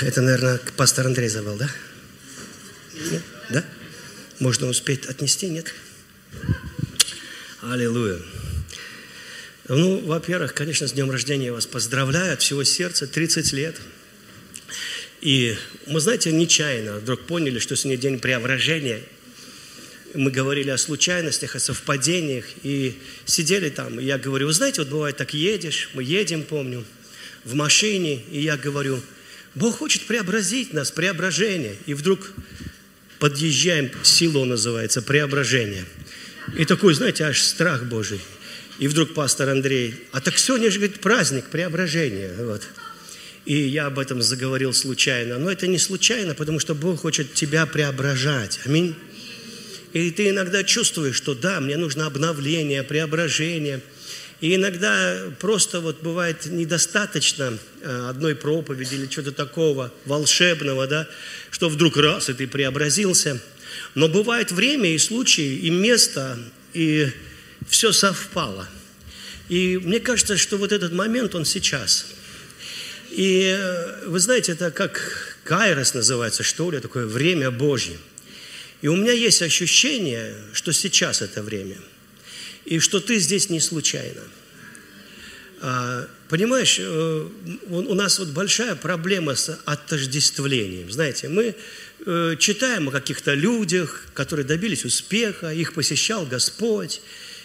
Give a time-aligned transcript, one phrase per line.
[0.00, 1.68] Это, наверное, пастор Андрей забыл, да?
[3.10, 3.22] Нет?
[3.50, 3.64] Да?
[4.38, 5.74] Можно успеть отнести, нет?
[7.62, 8.20] Аллилуйя.
[9.66, 13.76] Ну, во-первых, конечно, с днем рождения вас поздравляю от всего сердца, 30 лет.
[15.20, 19.02] И мы, знаете, нечаянно вдруг поняли, что сегодня день преображения.
[20.14, 24.90] Мы говорили о случайностях, о совпадениях, и сидели там, и я говорю, вы знаете, вот
[24.90, 26.84] бывает так едешь, мы едем, помню,
[27.44, 29.02] в машине, и я говорю,
[29.54, 31.76] Бог хочет преобразить нас, преображение.
[31.86, 32.32] И вдруг
[33.18, 35.84] подъезжаем, село называется, преображение.
[36.56, 38.20] И такой, знаете, аж страх Божий.
[38.78, 42.32] И вдруг пастор Андрей, а так сегодня же, говорит, праздник преображения.
[42.38, 42.62] Вот.
[43.44, 45.38] И я об этом заговорил случайно.
[45.38, 48.60] Но это не случайно, потому что Бог хочет тебя преображать.
[48.64, 48.94] Аминь.
[49.94, 53.80] И ты иногда чувствуешь, что да, мне нужно обновление, преображение–
[54.40, 61.08] и иногда просто вот бывает недостаточно э, одной проповеди или чего-то такого волшебного, да,
[61.50, 63.40] что вдруг раз, и ты преобразился.
[63.96, 66.38] Но бывает время и случаи, и место,
[66.72, 67.08] и
[67.68, 68.68] все совпало.
[69.48, 72.06] И мне кажется, что вот этот момент, он сейчас.
[73.10, 77.96] И э, вы знаете, это как Кайрос называется, что ли, такое время Божье.
[78.82, 81.76] И у меня есть ощущение, что сейчас это время–
[82.68, 84.20] и что ты здесь не случайно.
[85.60, 87.28] А, понимаешь, э,
[87.68, 90.90] у нас вот большая проблема с отождествлением.
[90.92, 91.54] Знаете, мы
[92.06, 97.00] э, читаем о каких-то людях, которые добились успеха, их посещал Господь,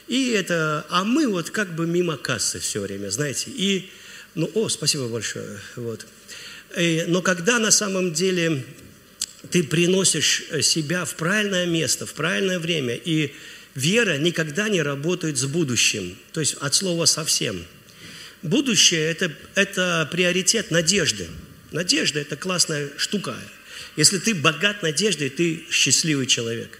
[0.07, 3.89] и это, а мы вот как бы мимо кассы все время, знаете, и,
[4.35, 6.05] ну, о, спасибо большое, вот.
[6.77, 8.63] И, но когда на самом деле
[9.49, 13.33] ты приносишь себя в правильное место, в правильное время, и
[13.75, 17.65] Вера никогда не работает с будущим, то есть от слова совсем.
[18.43, 21.27] Будущее это,– это приоритет надежды.
[21.71, 23.35] Надежда– это классная штука.
[23.95, 26.79] Если ты богат надеждой, ты счастливый человек.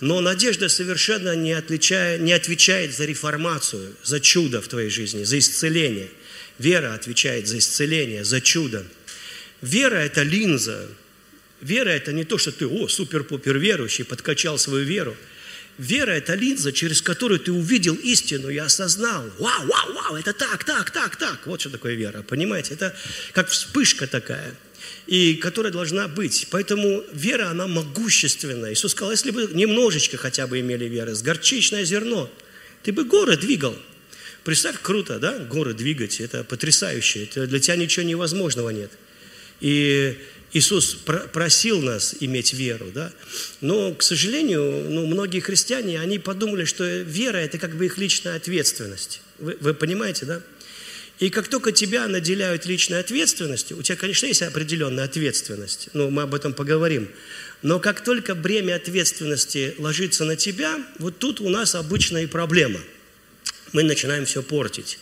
[0.00, 5.38] Но надежда совершенно не, отличает, не отвечает за реформацию, за чудо в твоей жизни, за
[5.38, 6.10] исцеление.
[6.58, 8.84] Вера отвечает за исцеление, за чудо.
[9.62, 10.86] Вера– это линза.
[11.62, 15.16] Вера– это не то, что ты, о, супер-пупер верующий, подкачал свою веру–
[15.78, 19.24] Вера– это линза, через которую ты увидел истину и осознал.
[19.38, 21.46] Вау, вау, вау, это так, так, так, так.
[21.46, 22.74] Вот что такое вера, понимаете?
[22.74, 22.96] Это
[23.32, 24.54] как вспышка такая,
[25.06, 26.48] и которая должна быть.
[26.50, 28.72] Поэтому вера, она могущественная.
[28.72, 32.30] Иисус сказал, если бы немножечко хотя бы имели веры, с горчичное зерно,
[32.82, 33.76] ты бы горы двигал.
[34.44, 37.24] Представь, круто, да, горы двигать, это потрясающе.
[37.24, 38.92] Это для тебя ничего невозможного нет.
[39.60, 40.16] И
[40.52, 40.96] Иисус
[41.32, 43.12] просил нас иметь веру, да?
[43.60, 48.36] но, к сожалению, ну, многие христиане, они подумали, что вера– это как бы их личная
[48.36, 49.20] ответственность.
[49.38, 50.42] Вы, вы понимаете, да?
[51.18, 56.22] И как только тебя наделяют личной ответственностью, у тебя, конечно, есть определенная ответственность, но мы
[56.22, 57.08] об этом поговорим,
[57.62, 62.80] но как только бремя ответственности ложится на тебя, вот тут у нас обычная и проблема.
[63.72, 64.98] Мы начинаем все портить.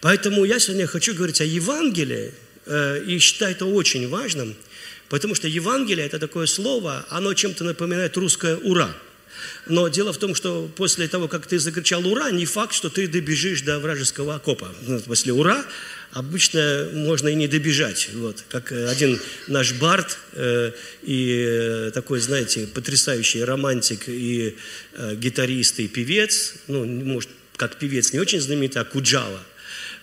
[0.00, 2.32] Поэтому я сегодня хочу говорить о Евангелии,
[2.66, 4.54] и считаю это очень важным,
[5.08, 8.94] потому что Евангелие– это такое слово, оно чем-то напоминает русское «ура».
[9.66, 13.08] Но дело в том, что после того, как ты закричал «Ура!», не факт, что ты
[13.08, 14.74] добежишь до вражеского окопа.
[14.82, 15.64] Ну, после «Ура!»
[16.12, 18.10] обычно можно и не добежать.
[18.14, 18.44] Вот.
[18.48, 20.72] Как один наш Барт э,
[21.02, 24.56] и э, такой, знаете, потрясающий романтик и
[24.94, 29.40] э, гитарист и певец, ну, может, как певец не очень знаменитый, а Куджава–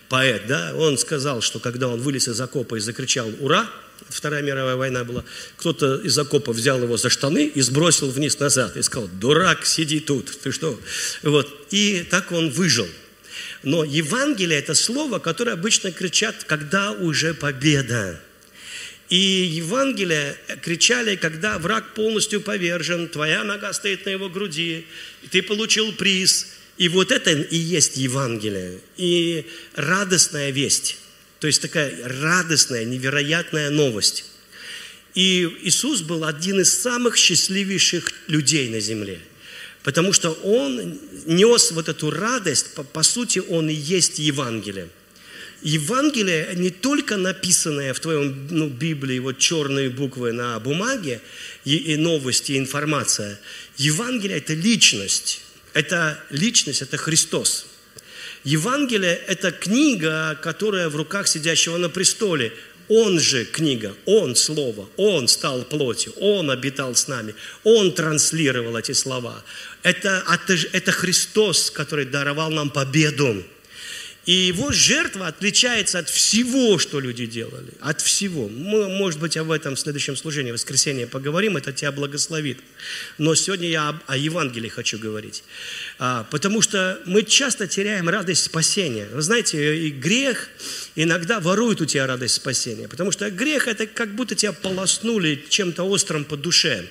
[0.08, 3.68] поэт, да, он сказал, что когда он вылез из окопа и закричал «Ура!»,
[4.08, 5.24] Вторая мировая война была,
[5.56, 10.00] кто-то из окопа взял его за штаны и сбросил вниз назад и сказал, дурак, сиди
[10.00, 10.78] тут, ты что?
[11.22, 11.66] Вот.
[11.70, 12.88] И так он выжил.
[13.62, 18.20] Но Евангелие– это слово, которое обычно кричат, когда уже победа.
[19.08, 24.86] И Евангелие кричали, когда враг полностью повержен, твоя нога стоит на его груди,
[25.30, 28.80] ты получил приз– и вот это и есть Евангелие.
[28.96, 30.96] И радостная весть.
[31.38, 34.24] То есть такая радостная, невероятная новость.
[35.14, 39.20] И Иисус был один из самых счастливейших людей на земле.
[39.84, 44.88] Потому что Он нес вот эту радость, по, по сути, Он и есть Евангелие.
[45.62, 51.20] Евангелие не только написанное в твоем ну, Библии, вот черные буквы на бумаге,
[51.64, 53.38] и, и новости, и информация.
[53.76, 55.43] Евангелие– это личность
[55.74, 57.66] это личность, это Христос.
[58.44, 62.52] Евангелие– это книга, которая в руках сидящего на престоле.
[62.88, 67.34] Он же книга, Он Слово, Он стал плотью, Он обитал с нами,
[67.64, 69.42] Он транслировал эти слова.
[69.82, 70.22] Это,
[70.72, 73.42] это, Христос, который даровал нам победу.
[74.26, 77.72] И его жертва отличается от всего, что люди делали.
[77.80, 78.48] От всего.
[78.48, 82.58] Мы, может быть, об этом в следующем служении, в воскресенье поговорим, это тебя благословит.
[83.18, 85.44] Но сегодня я об, о Евангелии хочу говорить.
[85.98, 89.06] А, потому что мы часто теряем радость спасения.
[89.12, 90.48] Вы знаете, и грех
[90.94, 92.88] иногда ворует у тебя радость спасения.
[92.88, 96.86] Потому что грех– это как будто тебя полоснули чем-то острым по душе.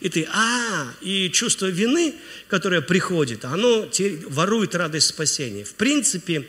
[0.00, 2.14] И ты, а, и чувство вины,
[2.48, 3.86] которое приходит, оно
[4.28, 5.64] ворует радость спасения.
[5.64, 6.46] В принципе,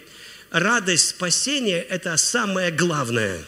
[0.52, 3.44] радость спасения– это самое главное.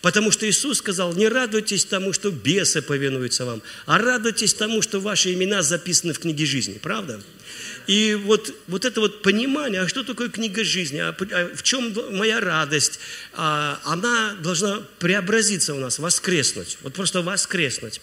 [0.00, 5.00] Потому что Иисус сказал, не радуйтесь тому, что бесы повинуются вам, а радуйтесь тому, что
[5.00, 6.78] ваши имена записаны в книге жизни.
[6.80, 7.20] Правда?
[7.88, 11.96] И вот, вот это вот понимание, а что такое книга жизни, а, а в чем
[12.12, 13.00] моя радость,
[13.32, 16.78] а, она должна преобразиться у нас, воскреснуть.
[16.82, 18.00] Вот просто воскреснуть.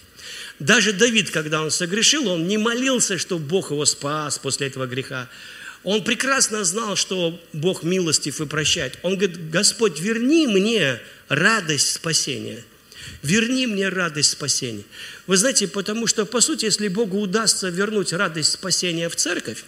[0.58, 5.28] Даже Давид, когда он согрешил, он не молился, что Бог его спас после этого греха.
[5.86, 8.98] Он прекрасно знал, что Бог милостив и прощает.
[9.02, 12.64] Он говорит, Господь, верни мне радость спасения.
[13.22, 14.82] Верни мне радость спасения.
[15.28, 19.62] Вы знаете, потому что, по сути, если Богу удастся вернуть радость спасения в церковь,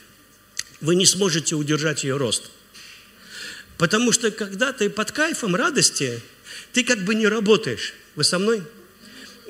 [0.81, 2.51] вы не сможете удержать ее рост.
[3.77, 6.21] Потому что когда ты под кайфом радости,
[6.73, 7.95] ты как бы не работаешь.
[8.17, 8.65] Вы со мной?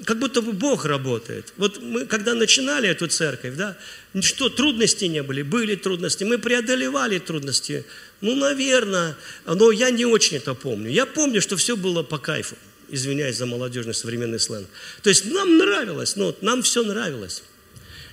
[0.05, 1.53] Как будто бы Бог работает.
[1.56, 3.77] Вот мы, когда начинали эту церковь, да,
[4.21, 5.43] что, трудности не были?
[5.43, 6.25] Были трудности.
[6.25, 7.85] Мы преодолевали трудности.
[8.21, 9.17] Ну, наверное,
[9.47, 10.91] но я не очень это помню.
[10.91, 12.56] Я помню, что все было по кайфу.
[12.91, 14.69] Извиняюсь за молодежный современный сленг.
[15.03, 17.43] То есть нам нравилось, ну, нам все нравилось.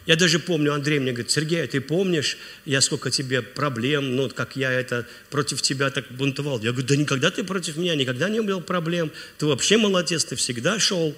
[0.05, 4.29] Я даже помню, Андрей мне говорит, Сергей, а ты помнишь, я сколько тебе проблем, ну,
[4.29, 6.59] как я это против тебя так бунтовал.
[6.61, 9.11] Я говорю, да никогда ты против меня, никогда не был проблем.
[9.39, 11.15] Ты вообще молодец, ты всегда шел.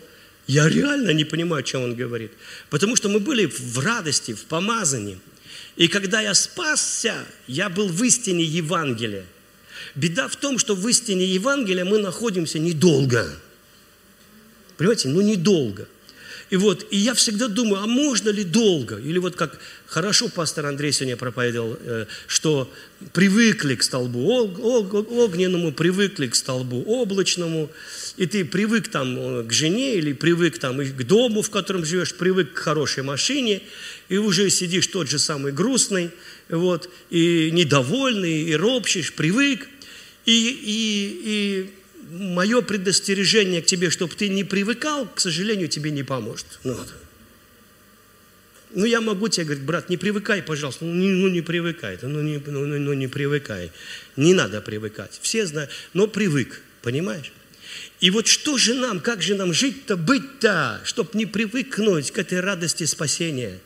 [0.48, 2.32] Я реально не понимаю, о чем он говорит.
[2.70, 5.20] Потому что мы были в радости, в помазании.
[5.76, 9.26] И когда я спасся, я был в истине Евангелия.
[9.94, 13.30] Беда в том, что в истине Евангелия мы находимся недолго.
[14.78, 15.88] Понимаете, ну недолго.
[16.50, 18.98] И вот, и я всегда думаю, а можно ли долго?
[18.98, 22.72] Или вот как хорошо пастор Андрей сегодня проповедовал, э, что
[23.14, 27.70] привыкли к столбу огненному, привыкли к столбу облачному,
[28.16, 32.16] и ты привык там э, к жене или привык там к дому, в котором живешь,
[32.16, 33.62] привык к хорошей машине,
[34.08, 36.12] и уже сидишь тот же самый грустный,
[36.48, 39.68] вот, и недовольный, и ропщешь, привык.
[40.26, 41.70] И, и, и
[42.10, 46.46] мое предостережение к тебе, чтобы ты не привыкал, к сожалению, тебе не поможет.
[46.64, 46.94] Ну, вот.
[48.72, 50.86] ну я могу тебе говорить, брат, не привыкай, пожалуйста.
[50.86, 53.72] Ну не, ну, не привыкай, ну не, ну, ну, ну не привыкай.
[54.16, 55.20] Не надо привыкать.
[55.22, 57.32] Все знают, но привык, понимаешь?
[58.00, 62.40] И вот что же нам, как же нам жить-то, быть-то, чтобы не привыкнуть к этой
[62.40, 63.60] радости спасения?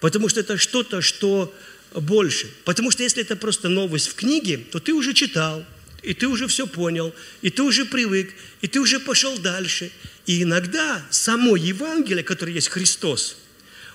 [0.00, 1.54] Потому что это что-то, что
[1.94, 2.48] больше.
[2.64, 5.64] Потому что если это просто новость в книге, то ты уже читал,
[6.02, 9.90] и ты уже все понял, и ты уже привык, и ты уже пошел дальше.
[10.26, 13.36] И иногда само Евангелие, которое есть Христос,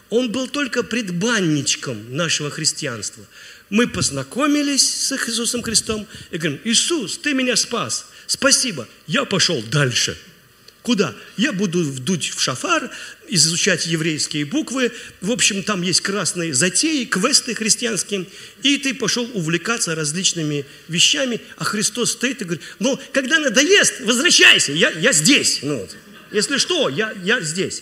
[0.09, 3.25] он был только предбанничком нашего христианства.
[3.69, 10.17] Мы познакомились с Иисусом Христом и говорим, Иисус, ты меня спас, спасибо, я пошел дальше–
[10.85, 11.15] Куда?
[11.35, 12.91] Я буду вдуть в шафар,
[13.27, 14.91] изучать еврейские буквы.
[15.19, 18.27] В общем, там есть красные затеи, квесты христианские.
[18.61, 24.73] И ты пошел увлекаться различными вещами, а Христос стоит и говорит, ну, когда надоест, возвращайся,
[24.73, 25.61] я, я здесь.
[25.63, 25.97] Ну, вот.
[26.31, 27.81] Если что, я, я здесь.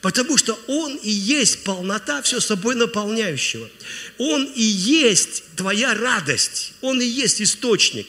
[0.00, 3.68] Потому что Он и есть полнота все собой наполняющего.
[4.16, 6.72] Он и есть твоя радость.
[6.80, 8.06] Он и есть источник.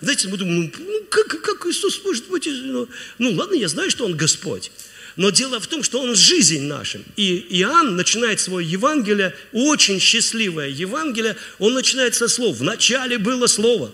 [0.00, 2.46] Знаете, мы думаем, ну, ну как, как Иисус может быть?
[2.46, 2.88] Ну,
[3.18, 4.70] ну ладно, я знаю, что Он Господь.
[5.16, 7.00] Но дело в том, что Он жизнь наша.
[7.16, 12.58] И Иоанн начинает свое Евангелие, очень счастливое Евангелие, он начинает со слов.
[12.58, 13.92] В начале было Слово,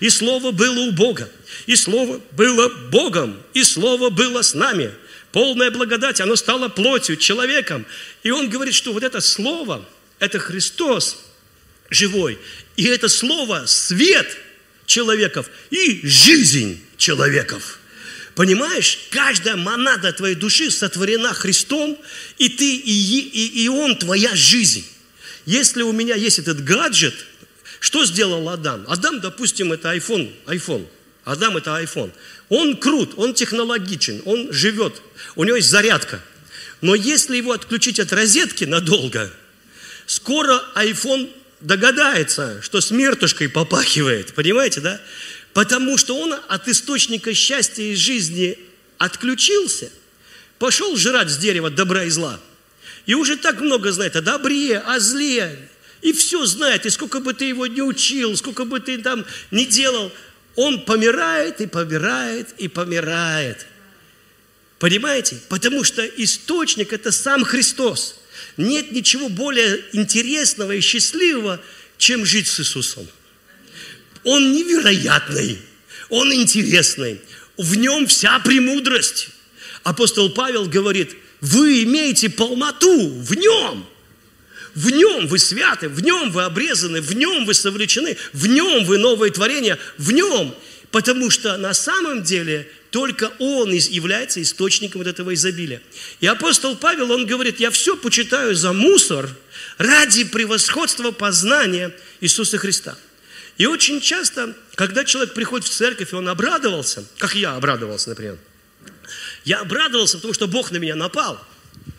[0.00, 1.30] и Слово было у Бога,
[1.66, 4.90] и Слово было Богом, и Слово было с нами.
[5.32, 7.86] Полная благодать, оно стало плотью, человеком.
[8.22, 9.86] И он говорит, что вот это Слово,
[10.18, 11.24] это Христос
[11.88, 12.38] живой.
[12.76, 14.36] И это Слово– свет–
[14.86, 17.80] человеков и жизнь человеков.
[18.34, 21.98] Понимаешь, каждая монада твоей души сотворена Христом,
[22.38, 24.84] и ты, и, и, и Он твоя жизнь.
[25.46, 27.14] Если у меня есть этот гаджет,
[27.80, 28.84] что сделал Адам?
[28.88, 30.86] Адам, допустим, это iPhone, iPhone.
[31.24, 32.12] Адам это iPhone.
[32.48, 35.02] Он крут, он технологичен, он живет,
[35.34, 36.22] у него есть зарядка.
[36.80, 39.32] Но если его отключить от розетки надолго,
[40.06, 45.00] скоро iPhone догадается, что смертушкой попахивает, понимаете, да?
[45.52, 48.58] Потому что он от источника счастья и жизни
[48.98, 49.90] отключился,
[50.58, 52.38] пошел жрать с дерева добра и зла.
[53.06, 55.68] И уже так много знает о добре, о зле.
[56.02, 59.64] и все знает, и сколько бы ты его не учил, сколько бы ты там не
[59.64, 60.12] делал,
[60.56, 63.66] он помирает и помирает и помирает.
[64.78, 65.40] Понимаете?
[65.48, 68.16] Потому что источник– это сам Христос.
[68.56, 71.60] Нет ничего более интересного и счастливого,
[71.98, 73.08] чем жить с Иисусом.
[74.24, 75.58] Он невероятный,
[76.08, 77.20] он интересный,
[77.56, 79.28] в нем вся премудрость.
[79.82, 83.86] Апостол Павел говорит, вы имеете полноту в нем.
[84.74, 88.98] В нем вы святы, в нем вы обрезаны, в нем вы совлечены, в нем вы
[88.98, 90.54] новое творение, в нем.
[90.96, 95.82] Потому что на самом деле только Он является источником вот этого изобилия.
[96.20, 99.28] И апостол Павел, он говорит, я все почитаю за мусор
[99.76, 102.96] ради превосходства познания Иисуса Христа.
[103.58, 108.38] И очень часто, когда человек приходит в церковь, и он обрадовался, как я обрадовался, например,
[109.44, 111.38] я обрадовался, потому что Бог на меня напал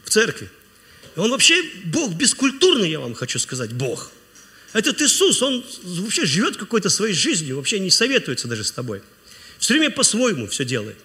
[0.05, 0.49] в церкви.
[1.15, 4.11] Он вообще, Бог бескультурный, я вам хочу сказать, Бог.
[4.77, 9.01] Этот Иисус, Он вообще живет какой-то своей жизнью, вообще не советуется даже с тобой.
[9.59, 10.97] Все время по-своему все делает.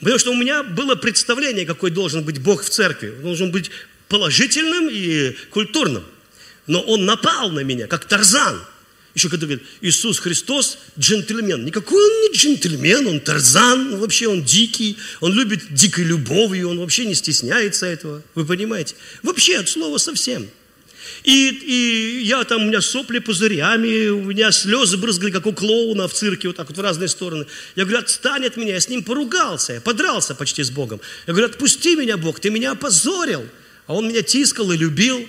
[0.00, 3.12] Потому что у меня было представление, какой должен быть Бог в церкви.
[3.18, 3.70] Он должен быть
[4.08, 6.04] положительным и культурным.
[6.66, 8.60] Но Он напал на меня, как Тарзан–
[9.14, 11.64] еще когда говорит, Иисус Христос джентльмен.
[11.64, 17.04] Никакой он не джентльмен, он тарзан, вообще он дикий, он любит дикой любовью, он вообще
[17.06, 18.22] не стесняется этого.
[18.34, 18.96] Вы понимаете?
[19.22, 20.48] Вообще от слова совсем.
[21.24, 26.06] И, и я там, у меня сопли пузырями, у меня слезы брызгали, как у клоуна
[26.06, 27.46] в цирке, вот так вот в разные стороны.
[27.76, 31.00] Я говорю, отстань от меня, я с ним поругался, я подрался почти с Богом.
[31.26, 33.42] Я говорю, отпусти меня, Бог, ты меня опозорил.
[33.86, 35.26] А он меня тискал и любил.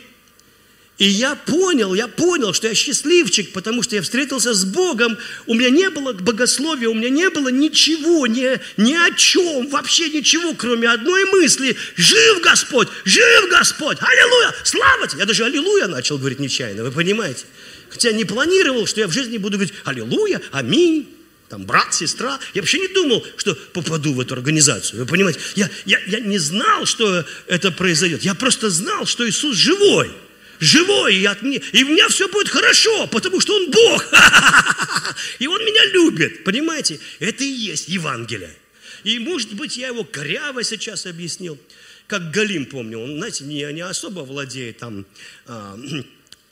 [0.97, 5.17] И я понял, я понял, что я счастливчик, потому что я встретился с Богом.
[5.45, 10.09] У меня не было богословия, у меня не было ничего, ни, ни о чем, вообще
[10.09, 11.75] ничего, кроме одной мысли.
[11.97, 15.19] Жив Господь, жив Господь, аллилуйя, слава тебе.
[15.19, 17.43] Я даже аллилуйя начал говорить нечаянно, вы понимаете?
[17.89, 21.09] Хотя не планировал, что я в жизни буду говорить аллилуйя, аминь
[21.49, 22.39] там брат, сестра.
[22.53, 25.01] Я вообще не думал, что попаду в эту организацию.
[25.01, 28.23] Вы понимаете, я, я, я не знал, что это произойдет.
[28.23, 30.11] Я просто знал, что Иисус живой
[30.59, 34.05] живой, и, от меня, и у меня все будет хорошо, потому что Он Бог.
[35.39, 36.43] И Он меня любит.
[36.43, 36.99] Понимаете?
[37.19, 38.55] Это и есть Евангелие.
[39.03, 41.59] И, может быть, я его коряво сейчас объяснил.
[42.07, 45.05] Как Галим, помню, он, знаете, не, не особо владеет там,
[45.47, 45.77] а,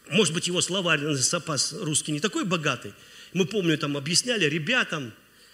[0.09, 2.93] может быть, его словарь запас русский не такой богатый.
[3.33, 5.13] Мы, помню, там объясняли ребятам,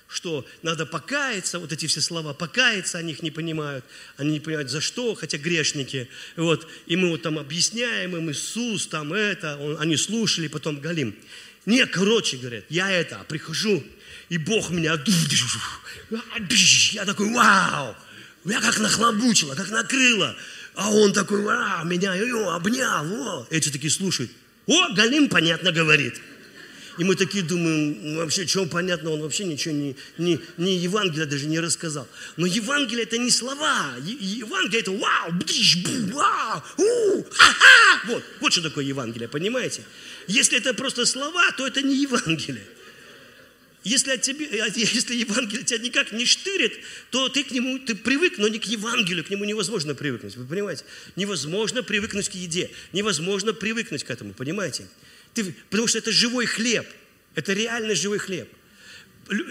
[0.10, 3.86] что надо покаяться, вот эти все слова, покаяться, они их не понимают,
[4.18, 8.88] они не понимают за что, хотя грешники, вот, и мы вот там объясняем им Иисус,
[8.88, 11.16] там это, он, они слушали, потом Галим.
[11.68, 13.84] Не, короче, говорят, я это, прихожу,
[14.30, 15.00] и Бог меня,
[16.92, 17.96] я такой, вау,
[18.46, 20.36] я как нахлобучила, как накрыла,
[20.74, 23.48] а он такой, вау, меня о, обнял, о.
[23.52, 24.32] Эти такие слушают,
[24.66, 26.20] о, Галим понятно говорит.
[27.00, 31.26] И мы такие думаем, ну, вообще, чего понятно, он вообще ничего не, не, не Евангелие
[31.26, 32.06] даже не рассказал.
[32.36, 33.96] Но Евангелие это не слова.
[34.04, 38.02] Евангелие это вау, бдиш, бу, вау, у, ха-ха.
[38.06, 39.84] Вот, вот что такое Евангелие, понимаете?
[40.28, 42.68] Если это просто слова, то это не Евангелие.
[43.86, 46.74] Если, от тебе, если Евангелие тебя никак не штырит,
[47.12, 50.36] то ты к нему ты привык, но не к Евангелию, к нему невозможно привыкнуть.
[50.36, 50.84] Вы понимаете?
[51.16, 54.86] Невозможно привыкнуть к еде, невозможно привыкнуть к этому, понимаете?
[55.44, 56.88] Ты, потому что это живой хлеб.
[57.36, 58.52] Это реально живой хлеб.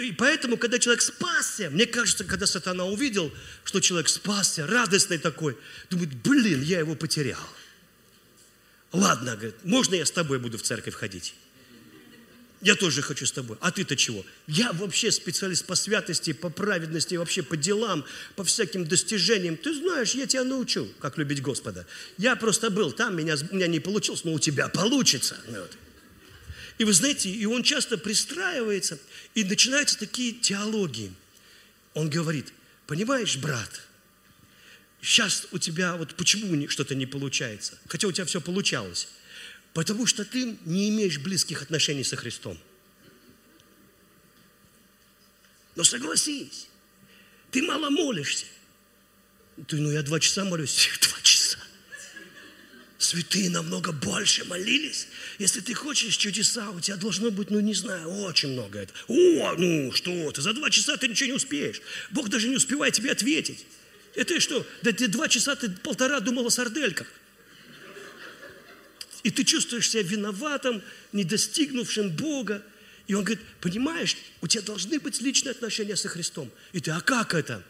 [0.00, 3.32] И поэтому, когда человек спасся, мне кажется, когда сатана увидел,
[3.64, 5.56] что человек спасся, радостный такой,
[5.88, 7.48] думает, блин, я его потерял.
[8.92, 11.34] Ладно, говорит, можно я с тобой буду в церковь ходить?
[12.60, 13.56] Я тоже хочу с тобой.
[13.60, 14.24] А ты-то чего?
[14.48, 19.56] Я вообще специалист по святости, по праведности, вообще по делам, по всяким достижениям.
[19.56, 21.86] Ты знаешь, я тебя научу, как любить Господа.
[22.16, 25.36] Я просто был там, меня, меня не получилось, но у тебя получится.
[25.46, 25.76] Вот.
[26.78, 28.98] И вы знаете, и он часто пристраивается,
[29.34, 31.12] и начинаются такие теологии.
[31.94, 32.52] Он говорит,
[32.86, 33.82] понимаешь, брат,
[35.00, 39.08] сейчас у тебя, вот почему что-то не получается, хотя у тебя все получалось.
[39.78, 42.58] Потому что ты не имеешь близких отношений со Христом.
[45.76, 46.66] Но согласись,
[47.52, 48.46] ты мало молишься.
[49.68, 51.58] Ты, ну я два часа молюсь, два часа.
[52.98, 55.06] Святые намного больше молились.
[55.38, 58.92] Если ты хочешь чудеса, у тебя должно быть, ну не знаю, очень много это.
[59.06, 61.80] О, ну что ты, за два часа ты ничего не успеешь.
[62.10, 63.64] Бог даже не успевает тебе ответить.
[64.16, 64.66] Это что?
[64.82, 67.06] Да ты два часа, ты полтора думал о сардельках.
[69.28, 70.82] И ты чувствуешь себя виноватым,
[71.12, 72.62] не достигнувшим Бога.
[73.08, 76.50] И он говорит, понимаешь, у тебя должны быть личные отношения со Христом.
[76.72, 77.62] И ты, а как это?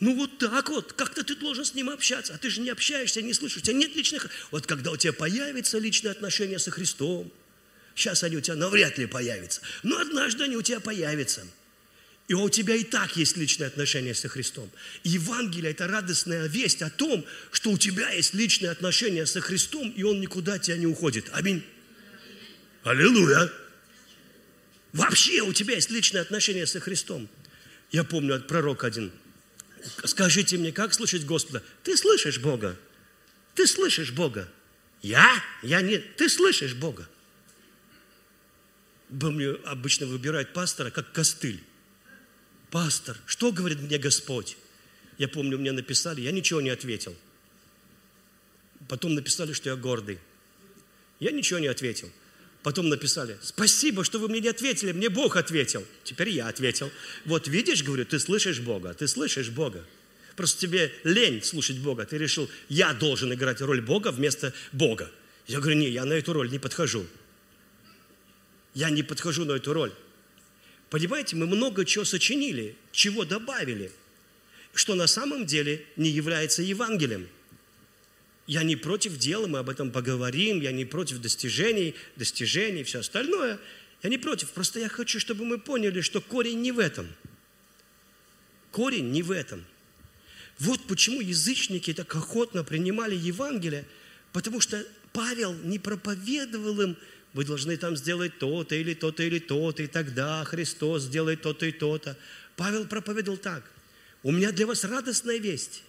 [0.00, 3.22] Ну вот так вот, как-то ты должен с ним общаться, а ты же не общаешься,
[3.22, 4.28] не слышишь, у тебя нет личных...
[4.50, 7.32] Вот когда у тебя появится личные отношения со Христом,
[7.94, 11.46] сейчас они у тебя навряд ли появятся, но однажды они у тебя появятся.
[12.26, 14.70] И у тебя и так есть личные отношения со Христом.
[15.02, 20.02] Евангелие– это радостная весть о том, что у тебя есть личные отношения со Христом, и
[20.02, 21.28] Он никуда от тебя не уходит.
[21.32, 21.62] Аминь.
[22.82, 23.52] Аллилуйя.
[24.92, 27.28] Вообще у тебя есть личные отношения со Христом.
[27.90, 29.12] Я помню, пророк один–
[30.04, 31.62] скажите мне, как слышать Господа?
[31.82, 32.76] Ты слышишь Бога?
[33.54, 34.48] Ты слышишь Бога?
[35.02, 35.42] Я?
[35.62, 36.16] Я нет.
[36.16, 37.08] Ты слышишь Бога?
[39.10, 41.62] Мне обычно выбирают пастора как костыль.
[42.74, 44.56] Пастор, что говорит мне Господь?
[45.16, 47.14] Я помню, мне написали, я ничего не ответил.
[48.88, 50.18] Потом написали, что я гордый.
[51.20, 52.10] Я ничего не ответил.
[52.64, 55.86] Потом написали, спасибо, что вы мне не ответили, мне Бог ответил.
[56.02, 56.90] Теперь я ответил.
[57.24, 59.84] Вот видишь, говорю, ты слышишь Бога, ты слышишь Бога.
[60.34, 62.04] Просто тебе лень слушать Бога.
[62.06, 65.12] Ты решил, я должен играть роль Бога вместо Бога.
[65.46, 67.06] Я говорю, не, я на эту роль не подхожу.
[68.74, 69.92] Я не подхожу на эту роль.
[70.94, 73.90] Понимаете, мы много чего сочинили, чего добавили,
[74.74, 77.28] что на самом деле не является Евангелием.
[78.46, 83.58] Я не против дела, мы об этом поговорим, я не против достижений, достижений все остальное.
[84.04, 87.08] Я не против, просто я хочу, чтобы мы поняли, что корень не в этом.
[88.70, 89.64] Корень не в этом.
[90.60, 93.84] Вот почему язычники так охотно принимали Евангелие,
[94.32, 96.96] потому что Павел не проповедовал им,
[97.34, 101.72] вы должны там сделать то-то или то-то или то-то, и тогда Христос сделает то-то и
[101.72, 102.16] то-то.
[102.56, 103.68] Павел проповедовал так.
[104.22, 105.82] У меня для вас радостная весть.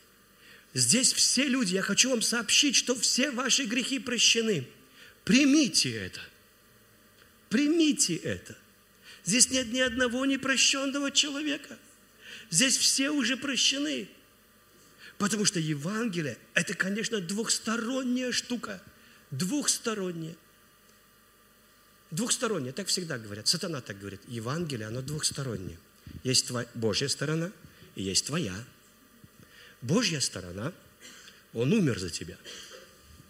[0.73, 4.67] Здесь все люди, я хочу вам сообщить, что все ваши грехи прощены.
[5.23, 6.19] Примите это.
[7.49, 8.57] Примите это.
[9.23, 11.77] Здесь нет ни одного непрощенного человека.
[12.49, 14.09] Здесь все уже прощены.
[15.19, 18.81] Потому что Евангелие– это, конечно, двухсторонняя штука.
[19.31, 20.35] Двухсторонняя.
[22.11, 23.47] Двухсторонняя, так всегда говорят.
[23.47, 24.21] Сатана так говорит.
[24.27, 25.79] Евангелие, оно двухстороннее.
[26.23, 27.51] Есть твоя Божья сторона
[27.95, 28.53] и есть твоя
[29.81, 30.73] Божья сторона,
[31.53, 32.37] Он умер за тебя.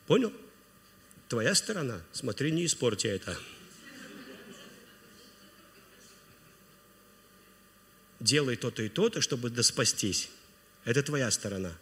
[0.08, 0.32] Понял?
[1.28, 3.38] Твоя сторона, смотри, не испорти это.
[8.20, 10.30] Делай то-то и то-то, чтобы доспастись.
[10.86, 11.78] Это твоя сторона.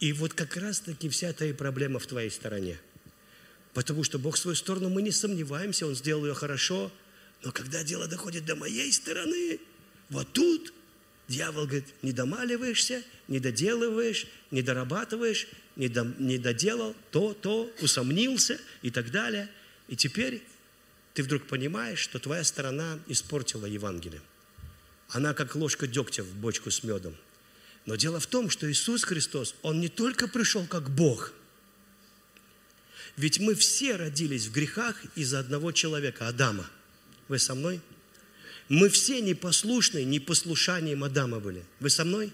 [0.00, 2.78] И вот как раз-таки вся и проблема в твоей стороне.
[3.74, 6.92] Потому что Бог свою сторону, мы не сомневаемся, Он сделал ее хорошо,
[7.42, 9.58] но когда дело доходит до моей стороны,
[10.10, 10.72] вот тут
[11.28, 18.60] Дьявол говорит, не домаливаешься, не доделываешь, не дорабатываешь, не, до, не доделал то, то, усомнился
[18.82, 19.48] и так далее.
[19.88, 20.42] И теперь
[21.14, 24.20] ты вдруг понимаешь, что твоя сторона испортила Евангелие.
[25.08, 27.16] Она как ложка дегтя в бочку с медом.
[27.86, 31.32] Но дело в том, что Иисус Христос, Он не только пришел как Бог,
[33.16, 36.68] ведь мы все родились в грехах из-за одного человека, Адама.
[37.28, 37.80] Вы со мной?
[38.68, 41.62] Мы все непослушные, непослушанием Адама были.
[41.80, 42.32] Вы со мной?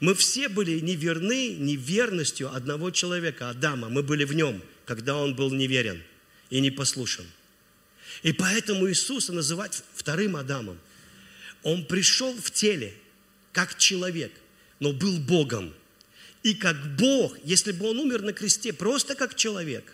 [0.00, 3.88] Мы все были неверны неверностью одного человека, Адама.
[3.88, 6.02] Мы были в нем, когда он был неверен
[6.50, 7.24] и непослушен.
[8.22, 10.78] И поэтому Иисуса называть вторым Адамом.
[11.62, 12.94] Он пришел в теле,
[13.52, 14.32] как человек,
[14.80, 15.72] но был Богом.
[16.42, 19.93] И как Бог, если бы он умер на кресте просто как человек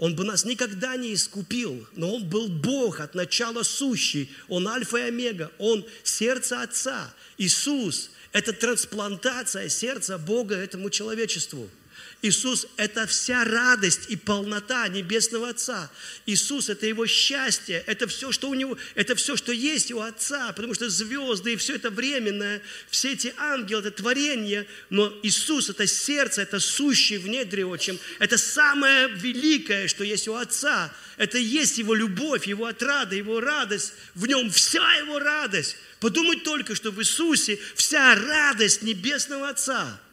[0.00, 4.30] он бы нас никогда не искупил, но Он был Бог от начала сущий.
[4.48, 7.14] Он альфа и омега, Он сердце Отца.
[7.36, 11.68] Иисус– это трансплантация сердца Бога этому человечеству–
[12.22, 15.90] Иисус– это вся радость и полнота Небесного Отца.
[16.26, 20.52] Иисус– это Его счастье, это все, что у Него, это все, что есть у Отца,
[20.52, 25.86] потому что звезды и все это временное, все эти ангелы– это творение, но Иисус– это
[25.86, 30.92] сердце, это сущий в недре отчим, это самое великое, что есть у Отца.
[31.16, 35.76] Это есть Его любовь, Его отрада, Его радость, в Нем вся Его радость.
[36.00, 40.00] Подумать только, что в Иисусе вся радость Небесного Отца–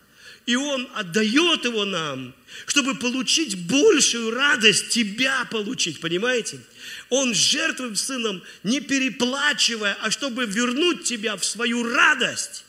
[0.47, 2.33] и Он отдает его нам,
[2.67, 6.61] чтобы получить большую радость, тебя получить, понимаете?
[7.09, 12.63] Он жертвует сыном, не переплачивая, а чтобы вернуть тебя в свою радость.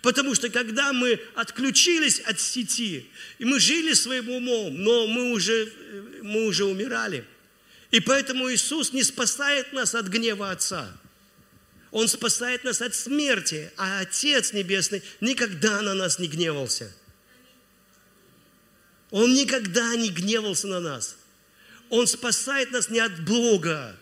[0.00, 3.06] Потому что когда мы отключились от сети,
[3.38, 5.70] и мы жили своим умом, но мы уже,
[6.22, 7.26] мы уже умирали.
[7.90, 10.90] И поэтому Иисус не спасает нас от гнева Отца.
[11.90, 16.90] Он спасает нас от смерти, а Отец Небесный никогда на нас не гневался–
[19.10, 21.16] он никогда не гневался на нас.
[21.88, 23.96] Он спасает нас не от Бога,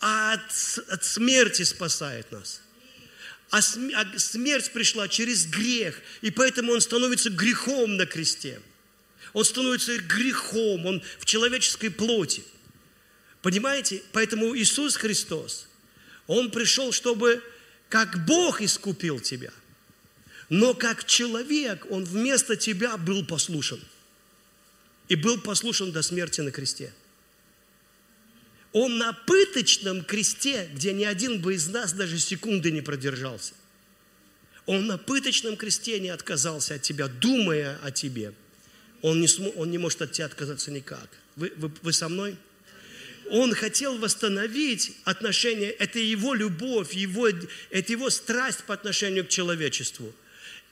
[0.00, 2.62] а от, от смерти спасает нас.
[3.50, 8.60] а, а смерть пришла через грех, и поэтому он становится грехом на кресте.
[9.34, 12.44] Он становится грехом, он в человеческой плоти.
[13.42, 14.02] Понимаете?
[14.12, 15.68] Поэтому Иисус Христос,
[16.26, 17.42] Он пришел, чтобы
[17.88, 19.52] как Бог искупил тебя,
[20.48, 23.80] но как человек Он вместо тебя был послушен.
[25.08, 26.92] И был послушен до смерти на кресте.
[28.72, 33.54] Он на пыточном кресте, где ни один бы из нас даже секунды не продержался.
[34.66, 38.34] Он на пыточном кресте не отказался от тебя, думая о тебе.
[39.00, 41.08] Он не, см, он не может от тебя отказаться никак.
[41.36, 42.36] Вы, вы, вы со мной?
[43.30, 50.14] Он хотел восстановить отношения, это его любовь, его, это его страсть по отношению к человечеству.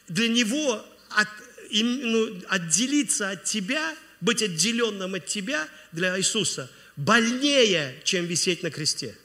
[0.09, 1.29] Для него от,
[1.71, 9.17] ну, отделиться от тебя, быть отделенным от тебя для Иисуса– больнее, чем висеть на кресте.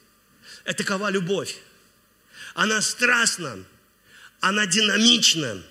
[0.63, 1.58] Это такова любовь.
[2.54, 3.58] Она страстна,
[4.41, 5.62] она динамична,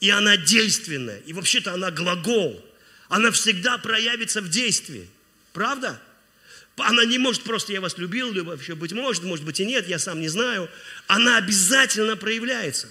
[0.00, 1.20] и она действенная.
[1.20, 2.64] И вообще-то она глагол.
[3.08, 5.08] Она всегда проявится в действии.
[5.52, 6.00] Правда?
[6.76, 9.86] Она не может просто «я вас любил», или вообще быть может, может быть и нет,
[9.86, 10.68] я сам не знаю.
[11.06, 12.88] Она обязательно проявляется.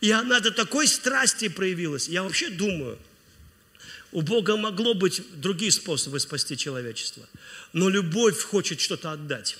[0.00, 2.08] И она до такой страсти проявилась.
[2.08, 2.98] Я вообще думаю–
[4.12, 7.26] у Бога могло быть другие способы спасти человечество.
[7.72, 9.56] Но любовь хочет что-то отдать.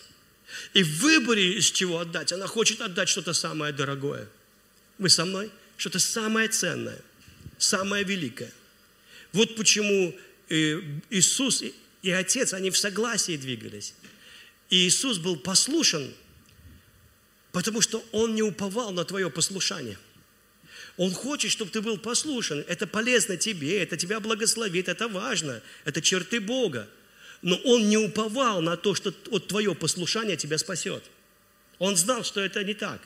[0.75, 4.29] И в выборе, из чего отдать, она хочет отдать что-то самое дорогое.
[4.99, 5.51] Вы со мной?
[5.79, 7.01] Что-то самое ценное,
[7.59, 8.53] самое великое.
[9.33, 10.15] Вот почему
[10.51, 11.65] э, Иисус
[12.03, 13.95] и Отец, они в согласии двигались.
[14.69, 16.13] И Иисус был послушен,
[17.53, 19.99] потому что Он не уповал на твое послушание–
[20.97, 22.65] он хочет, чтобы ты был послушен.
[22.69, 25.63] Это полезно тебе, это тебя благословит, это важно.
[25.85, 26.89] Это черты Бога.
[27.41, 31.03] Но он не уповал на то, что вот твое послушание тебя спасет.
[31.79, 33.01] Он знал, что это не так.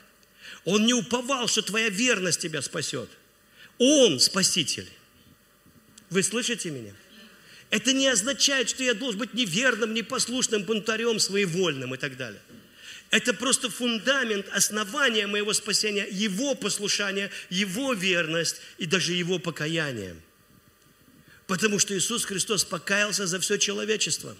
[0.65, 3.09] Он не уповал, что твоя верность тебя спасет.
[3.79, 4.87] Он спаситель.
[6.09, 6.93] Вы слышите меня?
[7.69, 12.41] Это не означает, что я должен быть неверным, непослушным, бунтарем, своевольным и так далее.
[13.09, 20.15] Это просто фундамент, основание моего спасения, Его послушание, Его верность и даже Его покаяние.
[21.45, 24.35] Потому что Иисус Христос покаялся за все человечество.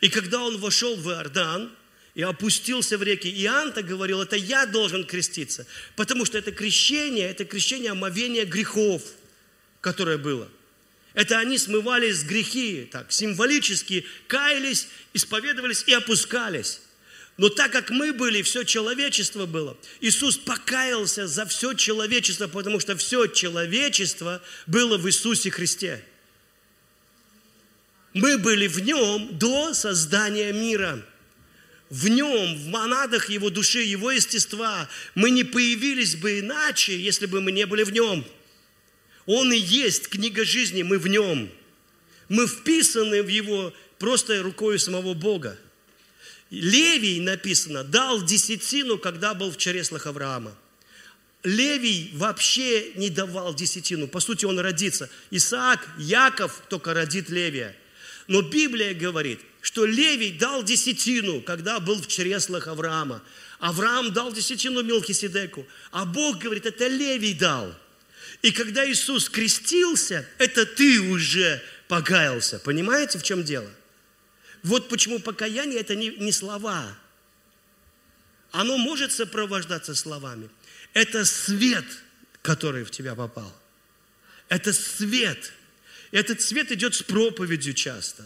[0.00, 1.70] И когда Он вошел в Иордан
[2.16, 5.64] и опустился в реки, Иоанн-то говорил, это я должен креститься.
[5.94, 9.02] Потому что это крещение, это крещение омовения грехов,
[9.80, 10.48] которое было.
[11.12, 16.80] Это они смывались с грехи, так, символически каялись, исповедовались и опускались.
[17.36, 22.96] Но так как мы были, все человечество было, Иисус покаялся за все человечество, потому что
[22.96, 26.04] все человечество было в Иисусе Христе.
[28.12, 31.04] Мы были в Нем до создания мира.
[31.90, 34.88] В Нем, в монадах Его души, Его естества.
[35.16, 38.24] Мы не появились бы иначе, если бы мы не были в Нем.
[39.26, 41.50] Он и есть книга жизни, мы в Нем.
[42.28, 45.58] Мы вписаны в Его просто рукой самого Бога.
[46.50, 50.56] Левий, написано, дал десятину, когда был в чреслах Авраама.
[51.42, 54.08] Левий вообще не давал десятину.
[54.08, 55.10] По сути, он родится.
[55.30, 57.76] Исаак, Яков только родит Левия.
[58.28, 63.22] Но Библия говорит, что Левий дал десятину, когда был в чреслах Авраама.
[63.58, 65.66] Авраам дал десятину Мелхиседеку.
[65.90, 67.74] А Бог говорит, это Левий дал.
[68.40, 72.58] И когда Иисус крестился, это ты уже покаялся.
[72.58, 73.70] Понимаете, в чем дело?
[74.64, 76.96] Вот почему покаяние– это не, не слова.
[78.50, 80.48] Оно может сопровождаться словами.
[80.94, 81.84] Это свет,
[82.40, 83.54] который в тебя попал.
[84.48, 85.52] Это свет.
[86.12, 88.24] Этот свет идет с проповедью часто.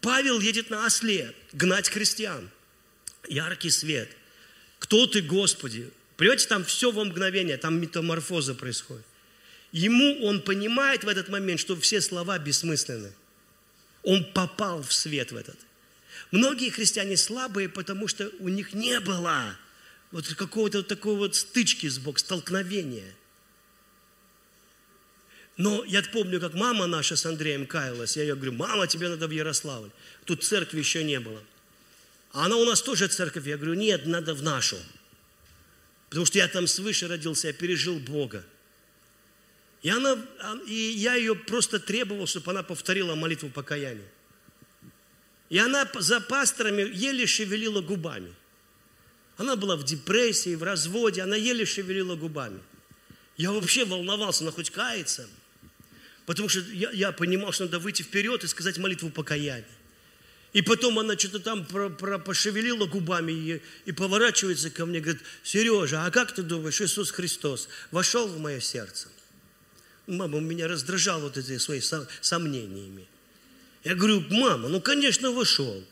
[0.00, 2.50] Павел едет на осле гнать христиан.
[3.28, 4.10] Яркий свет.
[4.80, 5.90] Кто ты, Господи?
[6.16, 9.04] Понимаете, там все во мгновение, там метаморфоза происходит.
[9.70, 13.12] Ему он понимает в этот момент, что все слова бессмысленны.
[14.06, 15.58] Он попал в свет в этот.
[16.30, 19.56] Многие христиане слабые, потому что у них не было
[20.12, 23.12] вот какого-то вот такой вот стычки с Богом, столкновения.
[25.56, 28.16] Но я помню, как мама наша с Андреем каялась.
[28.16, 29.90] Я ее говорю, мама, тебе надо в Ярославль.
[30.24, 31.42] Тут церкви еще не было.
[32.30, 33.46] А она у нас тоже церковь.
[33.46, 34.76] Я говорю, нет, надо в нашу.
[36.10, 38.44] Потому что я там свыше родился, я пережил Бога.
[39.82, 40.18] И, она,
[40.66, 44.08] и я ее просто требовал, чтобы она повторила молитву покаяния.
[45.48, 48.34] И она за пасторами еле шевелила губами.
[49.36, 52.60] Она была в депрессии, в разводе, она еле шевелила губами.
[53.36, 55.28] Я вообще волновался, она хоть кается.
[56.24, 59.68] Потому что я, я понимал, что надо выйти вперед и сказать молитву покаяния.
[60.52, 65.22] И потом она что-то там про, про, пошевелила губами и, и поворачивается ко мне, говорит,
[65.44, 69.08] Сережа, а как ты думаешь, Иисус Христос вошел в мое сердце?
[70.06, 71.80] Мама меня раздражал вот эти свои
[72.20, 73.06] сомнениями.
[73.84, 75.84] Я говорю, мама, ну, конечно, вошел.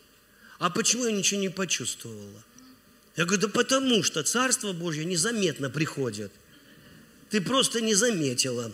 [0.59, 2.43] А почему я ничего не почувствовала?
[3.17, 6.33] Я говорю, да потому что Царство Божье незаметно приходит.
[7.31, 8.71] Ты просто не заметила.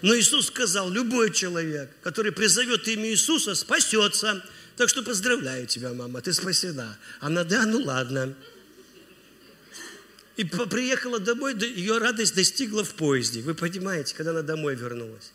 [0.00, 4.42] Но Иисус сказал, любой человек, который призовет имя Иисуса, спасется.
[4.76, 6.98] Так что поздравляю тебя, мама, ты спасена.
[7.20, 8.34] Она, да, ну ладно.
[10.36, 13.42] И приехала домой, ее радость достигла в поезде.
[13.42, 15.32] Вы понимаете, когда она домой вернулась.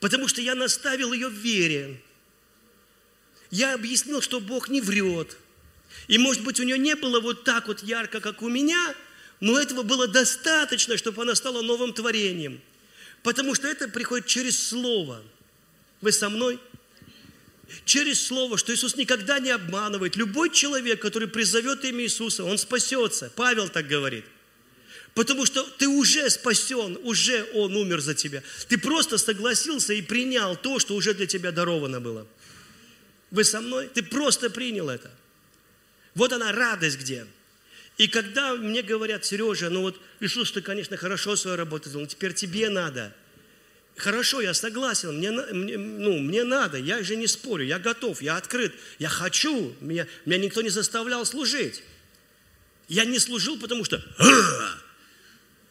[0.00, 2.00] Потому что я наставил ее в вере.
[3.50, 5.38] Я объяснил, что Бог не врет.
[6.08, 8.94] И, может быть, у нее не было вот так вот ярко, как у меня,
[9.40, 12.60] но этого было достаточно, чтобы она стала новым творением.
[13.22, 15.22] Потому что это приходит через Слово.
[16.02, 16.60] Вы со мной?
[17.84, 20.16] Через Слово, что Иисус никогда не обманывает.
[20.16, 23.32] Любой человек, который призовет имя Иисуса, он спасется.
[23.34, 24.24] Павел так говорит.
[25.14, 28.42] Потому что ты уже спасен, уже Он умер за тебя.
[28.68, 32.26] Ты просто согласился и принял то, что уже для тебя даровано было.
[33.30, 33.88] Вы со мной?
[33.88, 35.10] Ты просто принял это.
[36.14, 37.26] Вот она радость где.
[37.96, 42.08] И когда мне говорят, Сережа, ну вот Иисус, ты, конечно, хорошо свою работу сделал, но
[42.08, 43.14] теперь тебе надо–
[43.96, 48.36] Хорошо, я согласен, мне, мне, ну, мне надо, я же не спорю, я готов, я
[48.36, 51.82] открыт, я хочу, меня, меня никто не заставлял служить.
[52.88, 54.78] Я не служил, потому что «А,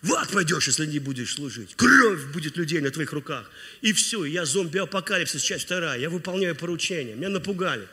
[0.01, 1.75] в ад пойдешь, если не будешь служить.
[1.75, 3.49] Кровь будет людей на твоих руках.
[3.81, 7.87] И все, я зомби-апокалипсис, часть вторая, я выполняю поручения, меня напугали.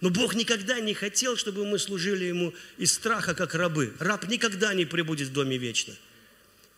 [0.00, 3.94] Но Бог никогда не хотел, чтобы мы служили Ему из страха, как рабы.
[3.98, 5.94] Раб никогда не прибудет в доме вечно.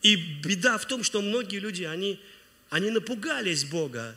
[0.02, 2.20] И беда в том, что многие люди, они
[2.70, 4.16] они напугались Бога.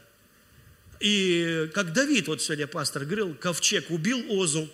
[1.00, 4.70] И как Давид, вот сегодня пастор говорил, ковчег убил Озу.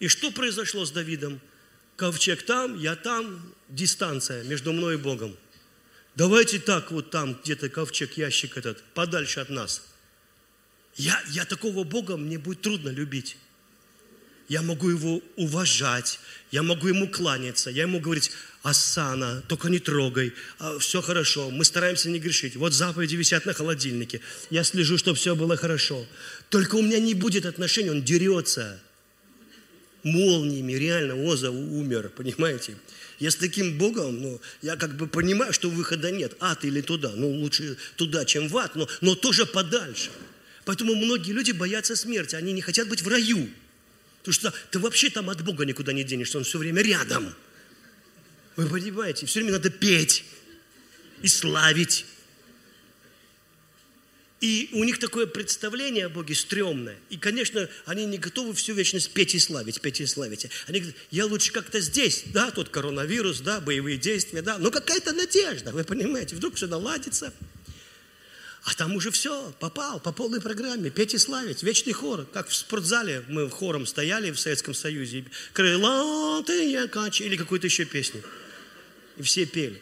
[0.00, 1.40] И что произошло с Давидом?
[1.96, 5.36] Ковчег там, я там, дистанция между мной и Богом.
[6.16, 9.86] Давайте так вот там где-то ковчег, ящик этот, подальше от нас.
[10.96, 13.36] Я, я такого Бога, мне будет трудно любить.
[14.50, 16.18] Я могу его уважать,
[16.50, 18.32] я могу ему кланяться, я ему говорить,
[18.64, 22.56] Асана, только не трогай, а, все хорошо, мы стараемся не грешить.
[22.56, 26.04] Вот заповеди висят на холодильнике, я слежу, чтобы все было хорошо.
[26.48, 28.80] Только у меня не будет отношений, он дерется
[30.02, 32.76] молниями, реально Оза умер, понимаете?
[33.20, 37.12] Я с таким Богом, ну, я как бы понимаю, что выхода нет, ад или туда,
[37.14, 40.10] ну, лучше туда, чем в ад, но, но тоже подальше.
[40.64, 43.48] Поэтому многие люди боятся смерти, они не хотят быть в раю.
[44.20, 47.34] Потому что ты вообще там от Бога никуда не денешься, Он все время рядом.
[48.56, 50.24] Вы понимаете, все время надо петь
[51.22, 52.04] и славить.
[54.40, 56.96] И у них такое представление о Боге стрёмное.
[57.10, 60.46] И, конечно, они не готовы всю вечность петь и славить, петь и славить.
[60.66, 65.12] Они говорят, я лучше как-то здесь, да, тут коронавирус, да, боевые действия, да, но какая-то
[65.12, 67.34] надежда, вы понимаете, вдруг все наладится.
[68.64, 72.26] А там уже все, попал по полной программе, петь и славить, вечный хор.
[72.26, 78.22] Как в спортзале мы хором стояли в Советском Союзе, крылатые качи, или какую-то еще песню.
[79.16, 79.80] И все пели.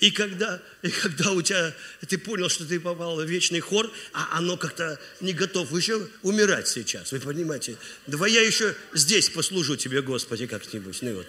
[0.00, 1.74] И когда, и когда у тебя,
[2.06, 6.68] ты понял, что ты попал в вечный хор, а оно как-то не готов еще умирать
[6.68, 7.76] сейчас, вы понимаете?
[8.06, 11.02] Давай я еще здесь послужу тебе, Господи, как-нибудь.
[11.02, 11.26] Ну вот.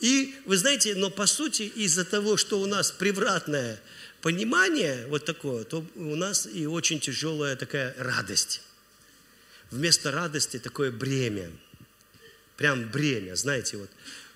[0.00, 3.80] И вы знаете, но по сути из-за того, что у нас превратное
[4.22, 8.62] понимание вот такое, то у нас и очень тяжелая такая радость.
[9.70, 11.50] Вместо радости такое бремя.
[12.56, 13.78] Прям бремя, знаете,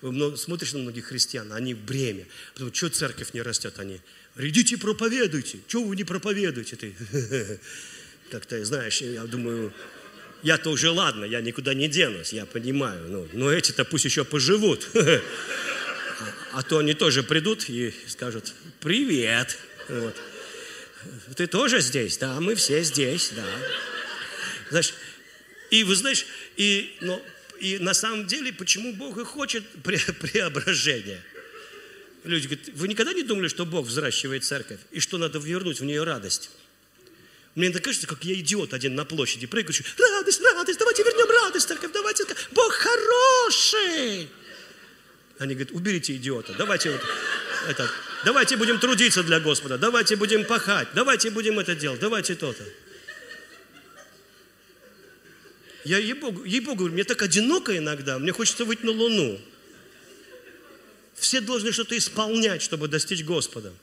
[0.01, 2.25] вот смотришь на многих христиан, они бремя.
[2.53, 4.01] Потому что церковь не растет, они
[4.37, 5.59] идите проповедуйте.
[5.67, 7.59] Чего вы не проповедуете ты?
[8.31, 9.73] Как-то, знаешь, я думаю,
[10.45, 13.03] я-то уже ладно, я никуда не денусь, я понимаю.
[13.09, 14.87] Ну, но эти-то пусть еще поживут.
[16.53, 19.57] А то они тоже придут и скажут, привет.
[19.89, 20.15] Вот.
[21.35, 22.17] Ты тоже здесь?
[22.17, 23.43] Да, мы все здесь, да.
[24.69, 24.93] Знаешь,
[25.69, 27.21] и вы знаешь, и, но,
[27.59, 31.21] и на самом деле, почему Бог и хочет пре преображения?
[32.23, 35.83] Люди говорят, вы никогда не думали, что Бог взращивает церковь, и что надо вернуть в
[35.83, 36.51] нее радость?
[37.55, 41.67] Мне это кажется, как я идиот один на площади прыгаю, радость, радость, давайте вернем радость,
[41.69, 44.29] церковь, давайте, Бог хороший.
[45.39, 47.01] Они говорят, уберите идиота, давайте вот
[47.69, 47.89] это,
[48.25, 52.63] давайте будем трудиться для Господа, давайте будем пахать, давайте будем это делать, давайте то-то.
[55.85, 59.39] Я ей-богу, ей-богу говорю, мне так одиноко иногда, мне хочется выйти на Луну.
[61.13, 63.73] Все должны что-то исполнять, чтобы достичь Господа.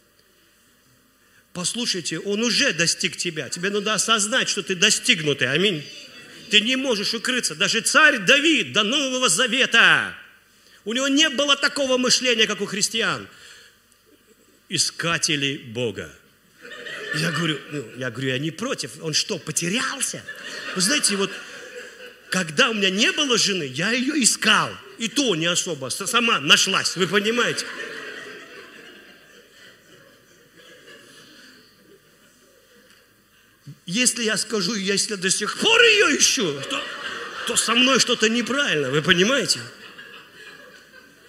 [1.52, 3.48] Послушайте, он уже достиг тебя.
[3.48, 5.52] Тебе надо осознать, что ты достигнутый.
[5.52, 5.84] Аминь.
[6.50, 7.54] Ты не можешь укрыться.
[7.54, 10.14] Даже царь Давид до Нового Завета,
[10.84, 13.28] у него не было такого мышления, как у христиан.
[14.68, 16.10] Искатели Бога.
[17.14, 18.92] Я говорю, ну, я говорю, я не против.
[19.02, 20.24] Он что, потерялся?
[20.74, 21.30] Вы знаете, вот
[22.30, 24.70] когда у меня не было жены, я ее искал.
[24.98, 25.90] И то не особо.
[25.90, 27.66] Сама нашлась, вы понимаете?
[33.86, 36.82] Если я скажу, если до сих пор ее ищу, то,
[37.46, 39.60] то со мной что-то неправильно, вы понимаете?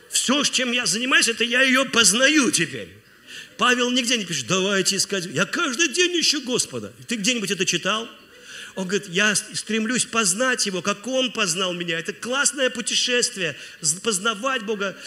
[0.10, 2.90] Все, чем я занимаюсь, это я ее познаю теперь.
[3.58, 5.26] Павел нигде не пишет, давайте искать.
[5.26, 6.92] Я каждый день ищу Господа.
[7.08, 8.10] Ты где-нибудь это читал?
[8.76, 12.00] Он говорит, я стремлюсь познать Его, как Он познал меня.
[12.00, 13.56] Это классное путешествие,
[14.02, 14.98] познавать Бога,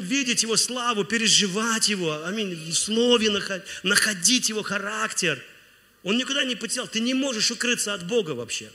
[0.00, 3.30] видеть Его славу, переживать Его, аминь, в Слове
[3.82, 5.42] находить Его характер.
[6.02, 6.86] Он никуда не потерял.
[6.86, 8.70] Ты не можешь укрыться от Бога вообще.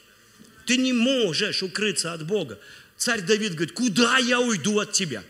[0.65, 2.59] Ты не можешь укрыться от Бога.
[2.97, 5.23] Царь Давид говорит, куда я уйду от тебя?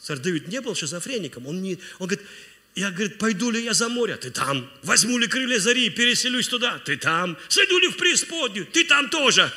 [0.00, 1.46] Царь Давид не был шизофреником.
[1.46, 2.26] Он, не, он говорит,
[2.74, 4.16] я, говорит, пойду ли я за море?
[4.16, 4.70] Ты там.
[4.82, 6.78] Возьму ли крылья зари и переселюсь туда?
[6.78, 7.36] Ты там.
[7.48, 8.66] Сойду ли в преисподнюю?
[8.66, 9.52] Ты там тоже.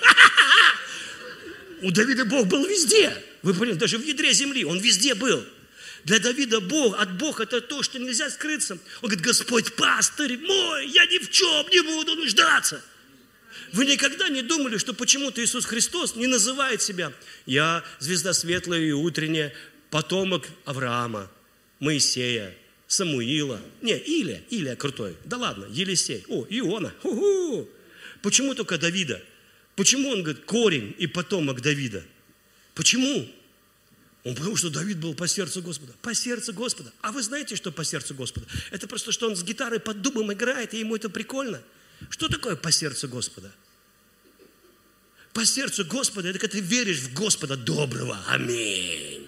[1.82, 3.16] У Давида Бог был везде.
[3.44, 4.66] Вы понимаете, даже в ядре земли.
[4.66, 5.46] Он везде был.
[6.04, 8.74] Для Давида Бог, от Бога это то, что нельзя скрыться.
[9.02, 12.84] Он говорит, Господь пастырь мой, я ни в чем не буду нуждаться.
[13.74, 17.14] Вы никогда не думали, что почему-то Иисус Христос не называет себя
[17.46, 19.54] «Я звезда светлая и утренняя,
[19.90, 21.30] потомок Авраама,
[21.80, 22.56] Моисея,
[22.88, 23.62] Самуила.
[23.82, 25.16] Не, Илия, Илия крутой.
[25.24, 26.26] Да ладно, Елисей.
[26.28, 26.94] О, Иона.
[27.02, 27.70] Ху-ху.
[28.22, 29.22] Почему только Давида?
[29.78, 32.04] Почему он говорит корень и потомок Давида?
[32.76, 33.30] Почему?
[34.24, 35.94] Он потому что Давид был по сердцу Господа.
[36.02, 36.94] По сердцу Господа.
[37.02, 38.46] А вы знаете, что по сердцу Господа?
[38.70, 41.62] Это просто, что он с гитарой под дубом играет, и ему это прикольно.
[42.10, 43.52] Что такое по сердцу Господа?
[45.34, 48.20] По сердцу Господа, это когда ты веришь в Господа доброго.
[48.28, 49.28] Аминь.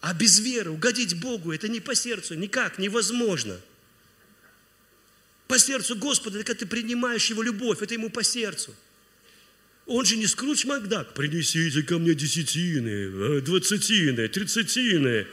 [0.00, 3.58] А без веры угодить Богу, это не по сердцу, никак, невозможно.
[5.48, 8.74] По сердцу Господа, это когда ты принимаешь Его любовь, это Ему по сердцу.
[9.86, 11.14] Он же не Скрудж Макдак.
[11.14, 15.26] Принесите ко мне десятины, двадцатины, тридцатины.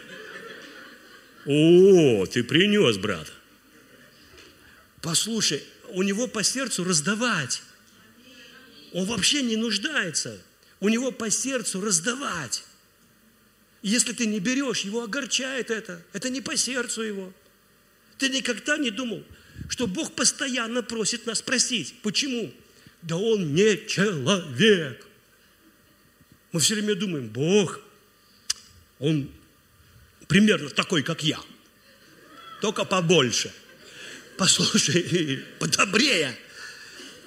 [1.45, 3.31] О, ты принес, брат.
[5.01, 7.63] Послушай, у него по сердцу раздавать.
[8.93, 10.39] Он вообще не нуждается.
[10.79, 12.65] У него по сердцу раздавать.
[13.81, 16.03] Если ты не берешь, его огорчает это.
[16.13, 17.33] Это не по сердцу его.
[18.17, 19.23] Ты никогда не думал,
[19.69, 21.95] что Бог постоянно просит нас просить.
[22.03, 22.53] Почему?
[23.01, 25.05] Да он не человек.
[26.51, 27.79] Мы все время думаем, Бог,
[28.99, 29.31] он
[30.27, 31.39] примерно такой, как я.
[32.61, 33.51] Только побольше.
[34.37, 36.37] Послушай, подобрее.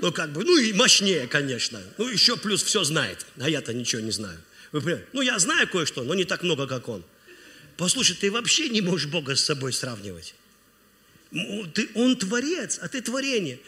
[0.01, 1.81] Ну, как бы, ну и мощнее, конечно.
[1.99, 3.27] Ну, еще плюс все знает.
[3.39, 4.39] А я-то ничего не знаю.
[4.73, 5.05] Вы?
[5.13, 7.05] Ну, я знаю кое-что, но не так много, как он.
[7.77, 10.35] Послушай, ты вообще не можешь Бога с собой сравнивать.
[11.31, 13.59] Ты, он творец, а ты творение.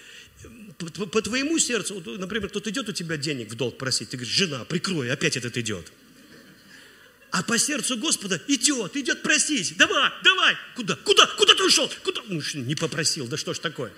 [0.78, 4.34] По, по, твоему сердцу, например, кто-то идет у тебя денег в долг просить, ты говоришь,
[4.34, 5.90] жена, прикрой, опять этот идет.
[7.30, 9.76] А по сердцу Господа идет, идет просить.
[9.76, 10.56] Давай, давай.
[10.74, 10.96] Куда?
[10.96, 11.26] Куда?
[11.26, 11.90] Куда ты ушел?
[12.04, 12.22] Куда?
[12.28, 13.92] Ну, не попросил, да что ж такое.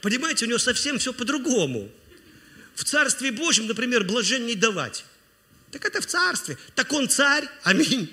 [0.00, 1.90] Понимаете, у него совсем все по-другому.
[2.74, 5.04] В Царстве Божьем, например, блаженней давать.
[5.70, 6.56] Так это в царстве.
[6.74, 7.48] Так он царь.
[7.62, 8.12] Аминь.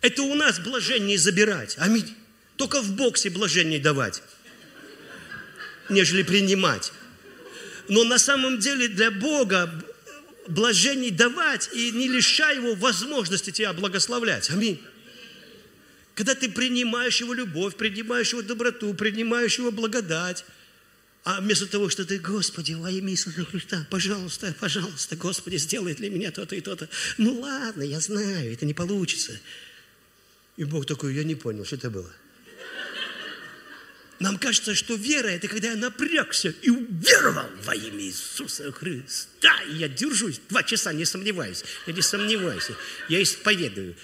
[0.00, 1.76] Это у нас блажение забирать.
[1.78, 2.14] Аминь.
[2.56, 4.22] Только в боксе блажение давать,
[5.88, 6.92] нежели принимать.
[7.88, 9.70] Но на самом деле для Бога
[10.48, 14.50] блажений давать и не лишай Его возможности тебя благословлять.
[14.50, 14.80] Аминь.
[16.14, 20.44] Когда ты принимаешь Его любовь, принимаешь Его доброту, принимаешь Его благодать,
[21.24, 26.10] а вместо того, что ты, Господи, во имя Иисуса Христа, пожалуйста, пожалуйста, Господи, сделай для
[26.10, 26.88] меня то-то и то-то.
[27.16, 29.32] Ну ладно, я знаю, это не получится.
[30.56, 32.12] И Бог такой, я не понял, что это было.
[34.20, 39.52] Нам кажется, что вера– это когда я напрягся и уверовал во имя Иисуса Христа.
[39.68, 41.64] И я держусь два часа, не сомневаюсь.
[41.86, 42.68] Я не сомневаюсь.
[43.08, 43.96] Я исповедую.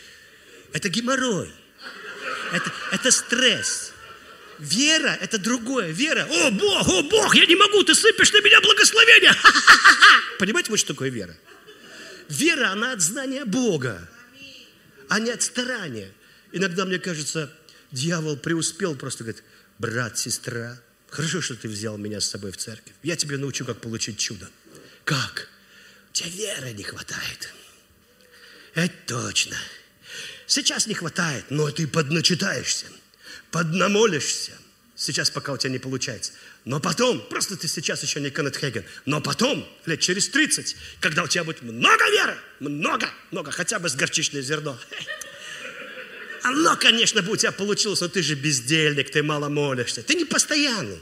[0.73, 1.51] Это геморрой.
[2.53, 3.93] Это, это стресс.
[4.59, 5.91] Вера– это другое.
[5.91, 9.33] Вера, о Бог, о Бог, я не могу, ты сыпешь на меня благословение.
[10.39, 11.35] Понимаете, вот что такое вера?
[12.29, 14.07] Вера, она от знания Бога,
[15.09, 16.13] а не от старания.
[16.53, 17.51] Иногда, мне кажется,
[17.91, 19.43] дьявол преуспел, просто говорит,
[19.81, 20.79] брат, сестра,
[21.09, 22.93] хорошо, что ты взял меня с собой в церковь.
[23.03, 24.49] Я тебе научу, как получить чудо.
[25.05, 25.49] Как?
[26.11, 27.53] У тебя веры не хватает.
[28.75, 29.57] Это точно.
[30.47, 32.87] Сейчас не хватает, но ты подначитаешься,
[33.51, 34.53] поднамолишься.
[34.97, 36.33] Сейчас пока у тебя не получается.
[36.67, 41.23] Но потом, просто ты сейчас еще не Кеннет Хейген, но потом, лет через 30, когда
[41.23, 44.79] у тебя будет много веры, много, много, хотя бы с горчичное зерно,
[46.43, 50.03] оно, конечно, бы у тебя получилось, но ты же бездельник, ты мало молишься.
[50.03, 51.01] Ты не постоянный.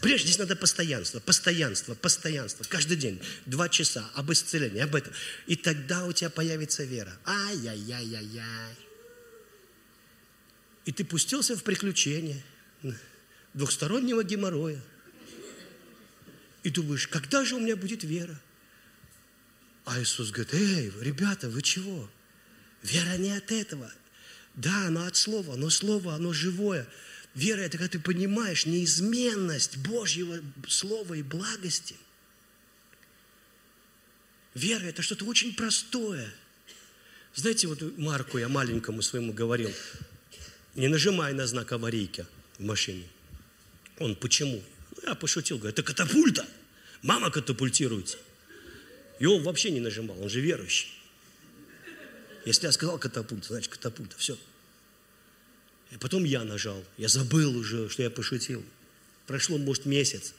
[0.00, 2.64] Прежде здесь надо постоянство, постоянство, постоянство.
[2.64, 5.12] Каждый день, два часа об исцелении, об этом.
[5.46, 7.12] И тогда у тебя появится вера.
[7.26, 8.74] Ай-яй-яй-яй-яй.
[10.84, 12.40] И ты пустился в приключения
[13.54, 14.80] двухстороннего геморроя.
[16.62, 18.38] И думаешь, когда же у меня будет вера?
[19.84, 22.08] А Иисус говорит, эй, ребята, вы чего?
[22.82, 23.90] Вера не от этого.
[24.58, 26.84] Да, она от слова, но слово, оно живое.
[27.36, 31.94] Вера– это когда ты понимаешь неизменность Божьего слова и благости.
[34.54, 36.34] Вера– это что-то очень простое.
[37.36, 39.70] Знаете, вот Марку я маленькому своему говорил,
[40.74, 42.26] не нажимай на знак аварийки
[42.58, 43.06] в машине.
[44.00, 44.60] Он, почему?
[45.06, 46.44] Я пошутил, говорю, это катапульта.
[47.02, 48.18] Мама катапультируется.
[49.20, 50.92] И он вообще не нажимал, он же верующий.
[52.44, 54.36] Если я сказал катапульта, значит катапульта, все.
[55.90, 56.84] И потом я нажал.
[56.96, 58.64] Я забыл уже, что я пошутил.
[59.26, 60.34] Прошло, может, месяц.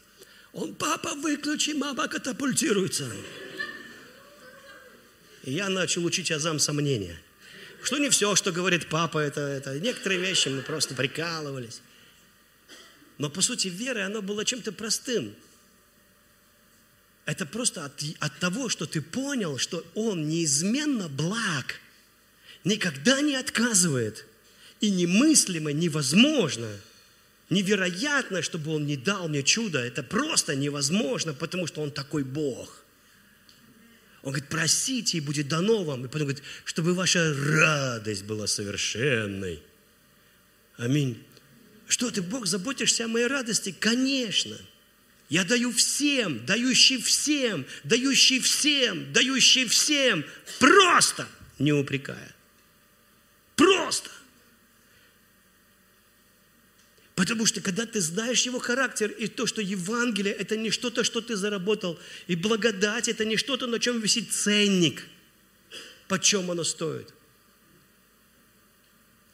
[0.54, 3.12] Он, папа, выключи, мама катапультируется.
[5.44, 7.20] И я начал учить азам сомнения.
[7.82, 11.82] Что не все, что говорит папа, это, это некоторые вещи мы просто прикалывались.
[13.18, 15.34] Но по сути вера, она была чем-то простым.
[17.26, 21.80] Это просто от, от того, что ты понял, что Он неизменно благ,
[22.64, 24.26] никогда не отказывает–
[24.82, 26.70] и немыслимо, невозможно,
[27.50, 29.80] невероятно, чтобы Он не дал мне чудо.
[29.80, 32.84] Это просто невозможно, потому что Он такой Бог.
[34.22, 36.06] Он говорит, просите, и будет дано вам.
[36.06, 39.62] И потом говорит, чтобы ваша радость была совершенной.
[40.78, 41.24] Аминь.
[41.88, 43.76] Что ты, Бог, заботишься о моей радости?
[43.78, 44.58] Конечно.
[45.30, 50.26] Я даю всем, дающий всем, дающий всем, дающий всем,
[50.60, 51.28] просто
[51.60, 52.36] не упрекая.
[53.56, 54.10] Просто.
[57.20, 61.20] Потому что когда ты знаешь его характер, и то, что Евангелие– это не что-то, что
[61.20, 65.06] ты заработал, и благодать– это не что-то, на чем висит ценник,
[66.08, 67.14] почем оно стоит.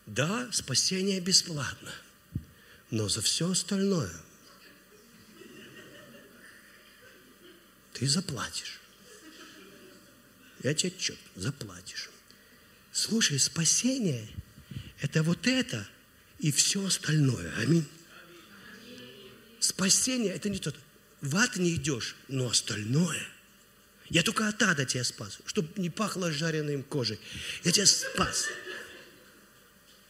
[0.07, 1.93] Да, спасение бесплатно,
[2.89, 4.11] но за все остальное
[7.93, 8.79] ты заплатишь.
[10.63, 12.09] Я тебе отчет, заплатишь.
[12.91, 14.27] Слушай, спасение–
[15.01, 15.87] это вот это–
[16.45, 17.51] и все остальное.
[17.57, 17.87] Аминь.
[19.59, 20.71] Спасение– это не то.
[21.21, 23.27] В ад не идешь, но остальное.
[24.09, 27.19] Я только от ада тебя спас, чтобы не пахло жареным кожей.
[27.63, 28.45] Я тебя спас.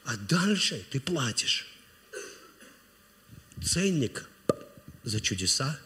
[0.04, 1.68] А дальше ты платишь.
[3.64, 4.26] Ценник
[5.06, 5.80] за чудеса,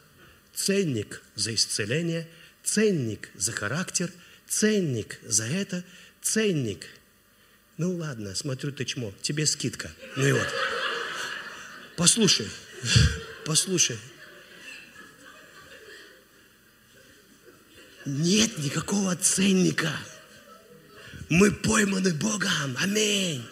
[0.56, 2.28] ценник за исцеление,
[2.64, 4.12] ценник за характер,
[4.47, 5.84] ценник за это,
[6.24, 6.88] ценник–
[7.80, 9.89] ну ладно, смотрю, ты чмо, тебе скидка.
[10.17, 10.47] Ну и вот.
[11.95, 12.49] Послушай,
[13.45, 13.97] послушай.
[18.05, 19.97] Нет никакого ценника.
[21.30, 22.75] Мы пойманы Богом.
[22.82, 23.45] Аминь.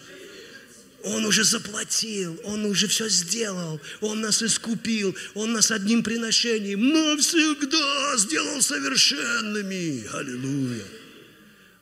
[1.04, 8.18] Он уже заплатил, Он уже все сделал, Он нас искупил, Он нас одним приношением навсегда
[8.18, 10.06] сделал совершенными.
[10.12, 10.84] Аллилуйя.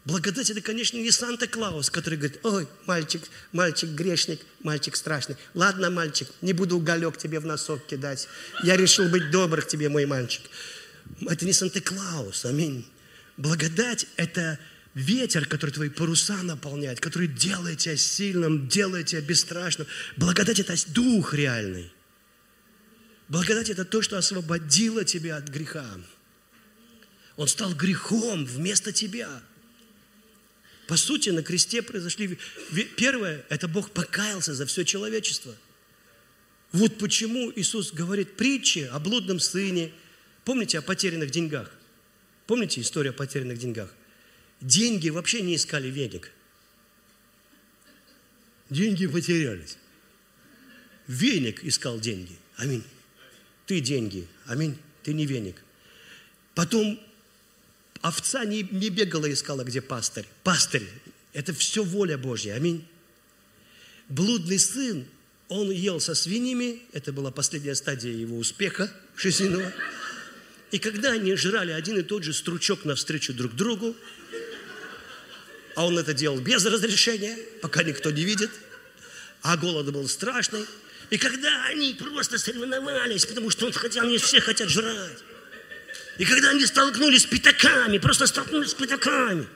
[0.07, 5.37] Благодать это, конечно, не Санта-Клаус, который говорит, ой, мальчик, мальчик грешник, мальчик страшный.
[5.53, 8.29] Ладно, мальчик, не буду уголек тебе в носок кидать.
[8.63, 10.43] Я решил быть добр к тебе, мой мальчик.
[11.29, 12.87] Это не Санта-Клаус, аминь.
[13.37, 14.61] Благодать– это
[14.95, 19.89] ветер, который твои паруса наполняет, который делает тебя сильным, делает тебя бесстрашным.
[20.17, 21.93] Благодать– это дух реальный.
[23.27, 25.85] Благодать– это то, что освободило тебя от греха.
[27.37, 29.29] Он стал грехом вместо тебя–
[30.87, 32.39] по сути, на кресте произошли...
[32.97, 35.55] Первое, это Бог покаялся за все человечество.
[36.72, 39.93] Вот почему Иисус говорит притчи о блудном сыне.
[40.45, 41.72] Помните о потерянных деньгах?
[42.47, 43.93] Помните историю о потерянных деньгах?
[44.61, 46.30] Деньги вообще не искали веник.
[48.70, 49.78] Деньги потерялись.
[51.09, 52.37] Веник искал деньги.
[52.57, 52.84] Аминь.
[53.66, 54.26] Ты деньги.
[54.47, 54.76] Аминь.
[55.03, 55.62] Ты не веник.
[56.55, 57.01] Потом
[58.07, 60.27] овца не, не бегала и искала, где пастырь.
[60.45, 60.89] Пастырь–
[61.33, 62.55] это все воля Божья.
[62.55, 62.87] Аминь.
[64.09, 65.05] Блудный сын,
[65.49, 69.73] он ел со свиньями, это была последняя стадия его успеха жизненного.
[70.71, 73.97] И когда они жрали один и тот же стручок навстречу друг другу,
[75.77, 78.51] А он это делал без разрешения, пока никто не видит.
[79.43, 80.65] А голод был страшный.
[81.11, 85.19] И когда они просто соревновались, потому что он хотел, они все хотят жрать.
[86.18, 89.47] И когда они столкнулись с пятаками, просто столкнулись с пятаками.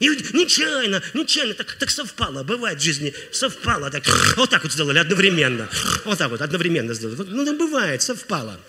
[0.00, 4.04] И нечаянно, нечаянно, так, так совпало, бывает в жизни, совпало, так,
[4.36, 5.68] вот так вот сделали одновременно,
[6.04, 7.22] вот так вот одновременно сделали.
[7.28, 8.60] Ну, бывает, совпало.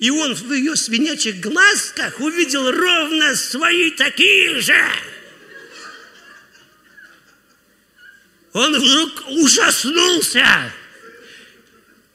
[0.00, 4.84] И он в ее свинячьих глазках увидел ровно свои такие же.
[8.52, 10.72] Он вдруг ужаснулся.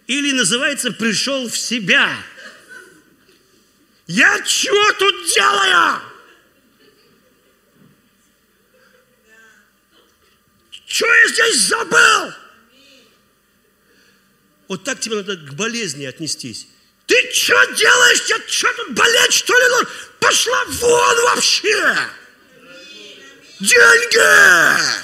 [0.07, 2.09] Или называется, пришел в себя.
[4.09, 6.01] Я что тут делаю?
[10.87, 12.33] Что я здесь забыл?
[14.67, 16.65] Вот так тебе надо к болезни отнестись.
[17.05, 18.23] Ты что делаешь?
[18.27, 19.87] Я что тут болеть, что ли?
[20.19, 21.95] Пошла вон вообще!
[23.59, 24.99] Деньги!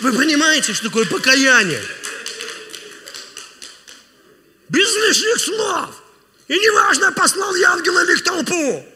[0.00, 1.82] Вы понимаете, что такое покаяние?
[4.72, 4.96] Без
[5.72, 6.02] слов.
[6.48, 8.86] И неважно, послал я ангела или в толпу.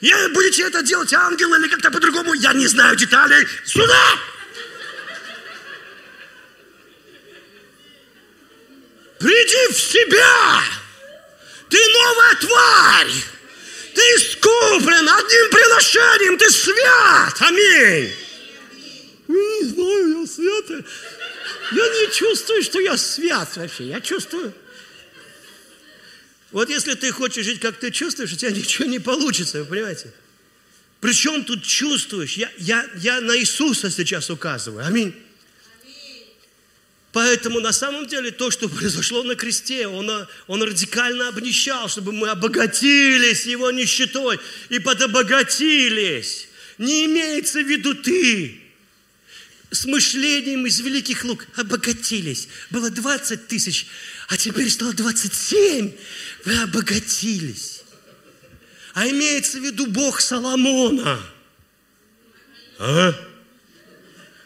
[0.00, 3.46] Я, будете это делать, ангел или как-то по-другому, я не знаю деталей.
[3.64, 4.18] Сюда!
[9.18, 10.62] Приди в себя!
[11.70, 13.12] Ты новая тварь!
[13.94, 17.36] Ты искуплен одним приношением, ты свят!
[17.40, 18.14] Аминь!
[19.28, 20.84] не знаю, я свят.
[21.72, 23.84] Я не чувствую, что я свят вообще.
[23.84, 24.52] Я чувствую.
[26.54, 30.12] Вот если ты хочешь жить, как ты чувствуешь, у тебя ничего не получится, вы понимаете?
[31.00, 32.34] Причем тут чувствуешь?
[32.34, 34.86] Я, я, я на Иисуса сейчас указываю.
[34.86, 35.12] Аминь.
[37.10, 40.08] Поэтому на самом деле то, что произошло на кресте, он,
[40.46, 44.38] он радикально обнищал, чтобы мы обогатились его нищетой
[44.68, 46.46] и подобогатились.
[46.78, 48.60] Не имеется в виду ты
[49.74, 52.48] с мышлением из великих лук обогатились.
[52.70, 53.86] Было 20 тысяч,
[54.28, 55.92] а теперь стало 27.
[56.44, 57.82] Вы обогатились.
[58.94, 61.20] А имеется в виду Бог Соломона.
[62.78, 63.12] А?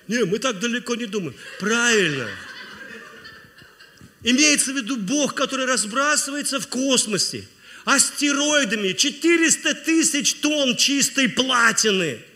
[0.06, 1.36] Не, мы так далеко не думаем.
[1.60, 2.28] Правильно.
[4.22, 7.46] Имеется в виду Бог, который разбрасывается в космосе
[7.84, 12.22] астероидами, 400 тысяч тонн чистой платины–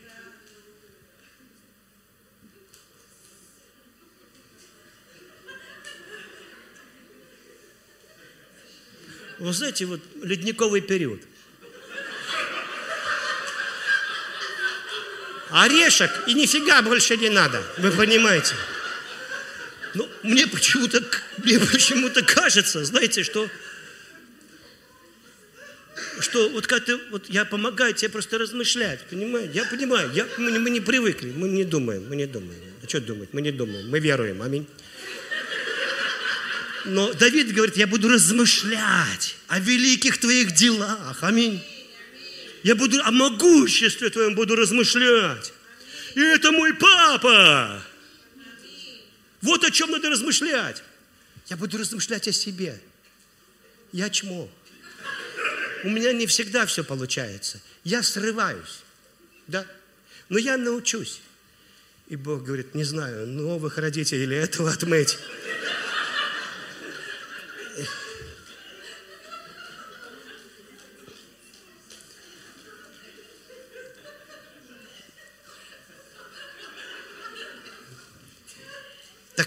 [9.42, 11.20] Вы знаете, вот ледниковый период.
[15.50, 18.54] Орешек и нифига больше не надо, вы понимаете.
[19.94, 21.02] Ну, мне почему-то,
[21.38, 23.48] мне почему-то кажется, знаете, что,
[26.20, 29.50] что вот как ты, вот я помогаю тебе просто размышлять, понимаете?
[29.54, 32.60] Я понимаю, я, мы, мы не привыкли, мы не думаем, мы не думаем.
[32.80, 33.30] А что думать?
[33.32, 34.68] Мы не думаем, мы веруем, аминь.
[36.84, 41.22] Но Давид говорит, я буду размышлять о великих твоих делах.
[41.22, 41.62] Аминь.
[42.62, 45.52] Я буду о могуществе твоем буду размышлять.
[46.14, 47.82] И это мой папа.
[49.40, 50.82] Вот о чем надо размышлять.
[51.48, 52.80] Я буду размышлять о себе.
[53.92, 54.48] Я чмо.
[55.84, 57.60] У меня не всегда все получается.
[57.84, 58.80] Я срываюсь.
[59.48, 59.66] Да?
[60.28, 61.20] Но я научусь.
[62.08, 65.18] И Бог говорит, не знаю, новых родителей или этого отмыть.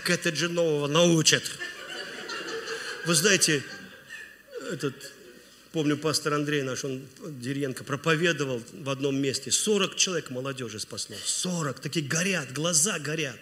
[0.06, 1.44] Так этот же нового научат.
[3.08, 3.64] Вы знаете,
[4.72, 4.94] этот,
[5.72, 9.50] помню, пастор Андрей наш, он, Деренко, проповедовал в одном месте.
[9.50, 11.16] 40 человек молодежи спасло.
[11.24, 13.40] 40, такие горят, глаза горят.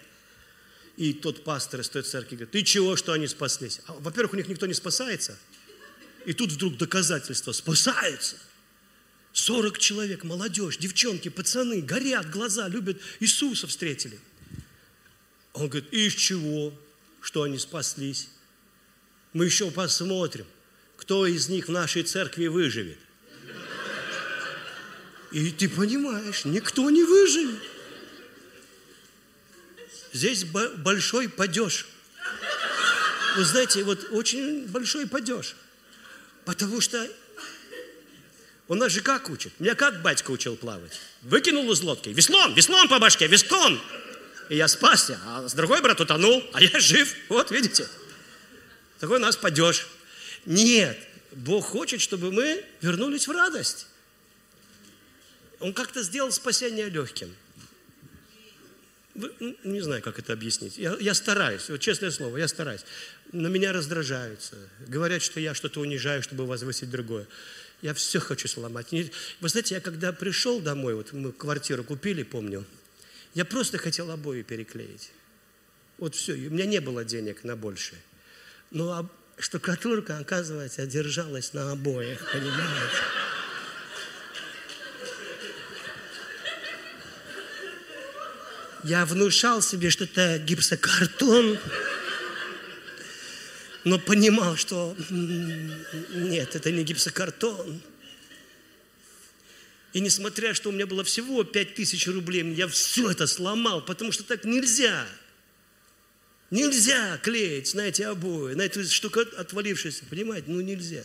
[0.96, 3.82] И тот пастор из той церкви говорит, ты чего, что они спаслись?
[3.86, 5.38] А, во-первых, у них никто не спасается.
[6.24, 8.36] И тут вдруг доказательство, спасается.
[9.34, 14.18] 40 человек, молодежь, девчонки, пацаны, горят глаза, любят Иисуса встретили.
[15.54, 16.72] Он говорит, из чего,
[17.20, 18.28] что они спаслись?
[19.32, 20.46] Мы еще посмотрим,
[20.96, 22.98] кто из них в нашей церкви выживет.
[25.30, 27.60] И ты понимаешь, никто не выживет.
[30.12, 31.86] Здесь большой падеж.
[33.36, 35.56] Вы знаете, вот очень большой падеж.
[36.44, 37.08] Потому что
[38.68, 39.52] у нас же как учат?
[39.58, 41.00] Меня как батька учил плавать?
[41.22, 42.10] Выкинул из лодки.
[42.10, 43.80] Веслом, веслом по башке, веслом.
[44.48, 45.18] И я спасся.
[45.26, 47.14] А с другой брат утонул, а я жив.
[47.28, 47.88] Вот, видите?
[49.00, 49.86] Такой у нас падеж.
[50.46, 50.98] Нет,
[51.32, 53.86] Бог хочет, чтобы мы вернулись в радость.
[55.60, 57.34] Он как-то сделал спасение легким.
[59.14, 60.76] Не знаю, как это объяснить.
[60.76, 62.84] Я, я стараюсь, вот честное слово, я стараюсь.
[63.32, 64.56] На меня раздражаются.
[64.88, 67.26] Говорят, что я что-то унижаю, чтобы возвысить другое.
[67.80, 68.90] Я все хочу сломать.
[68.90, 72.64] Вы знаете, я когда пришел домой, вот мы квартиру купили, помню,
[73.34, 75.10] я просто хотел обои переклеить.
[75.98, 78.00] Вот все, у меня не было денег на большее.
[78.70, 79.08] Но
[79.38, 82.96] штукатурка, оказывается, держалась на обоях, понимаете?
[88.84, 91.58] Я внушал себе, что это гипсокартон,
[93.84, 97.80] но понимал, что нет, это не гипсокартон.
[99.94, 104.24] И несмотря, что у меня было всего 5000 рублей, я все это сломал, потому что
[104.24, 105.06] так нельзя.
[106.50, 110.50] Нельзя клеить на эти обои, на эту штуку отвалившуюся, понимаете?
[110.50, 111.04] Ну нельзя.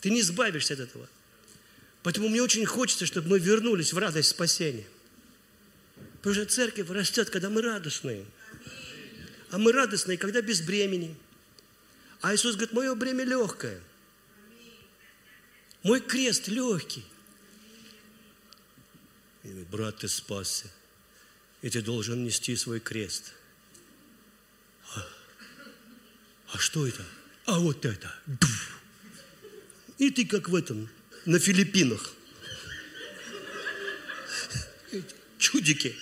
[0.00, 1.08] Ты не избавишься от этого.
[2.02, 4.86] Поэтому мне очень хочется, чтобы мы вернулись в радость спасения.
[6.16, 8.26] Потому что церковь растет, когда мы радостные.
[9.50, 11.14] А мы радостные, когда без бремени.
[12.22, 13.80] А Иисус говорит, мое бремя легкое.
[15.84, 17.04] Мой крест легкий.
[19.52, 20.64] Говорит, брат, ты спасся.
[21.60, 23.34] И ты должен нести свой крест.
[24.94, 25.06] А,
[26.52, 27.04] а что это?
[27.44, 28.14] А вот это.
[29.98, 30.88] И ты как в этом,
[31.26, 32.14] на Филиппинах.
[35.36, 35.94] Чудики.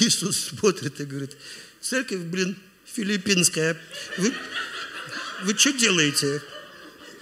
[0.00, 1.34] Иисус смотрит и говорит,
[1.80, 3.80] церковь, блин, филиппинская,
[4.18, 4.34] вы,
[5.44, 6.42] вы что делаете?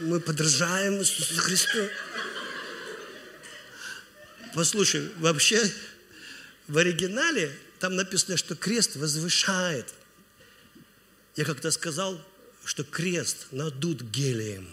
[0.01, 1.89] Мы подражаем Иисусу Христу.
[4.55, 5.61] Послушай, вообще
[6.69, 9.93] в оригинале там написано, что крест возвышает.
[11.37, 12.23] Я как-то сказал,
[12.65, 14.69] что крест надут гелием.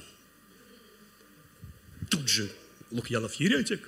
[2.10, 2.50] Тут же
[2.92, 3.88] Лукьянов еретик,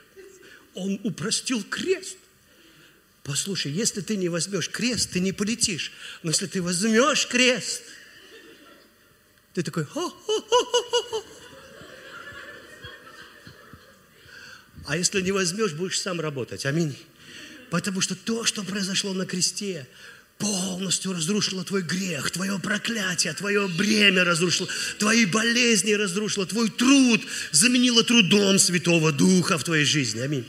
[0.73, 2.17] он упростил крест.
[3.23, 5.91] Послушай, если ты не возьмешь крест, ты не полетишь.
[6.23, 7.83] Но если ты возьмешь крест,
[9.53, 11.25] ты такой, Хо-хо-хо-хо-хо.
[14.87, 16.65] а если не возьмешь, будешь сам работать.
[16.65, 16.97] Аминь.
[17.69, 19.87] Потому что то, что произошло на кресте,
[20.37, 27.21] полностью разрушило твой грех, твое проклятие, твое бремя разрушило, твои болезни разрушило, твой труд
[27.51, 30.19] заменило трудом Святого Духа в твоей жизни.
[30.19, 30.45] Аминь.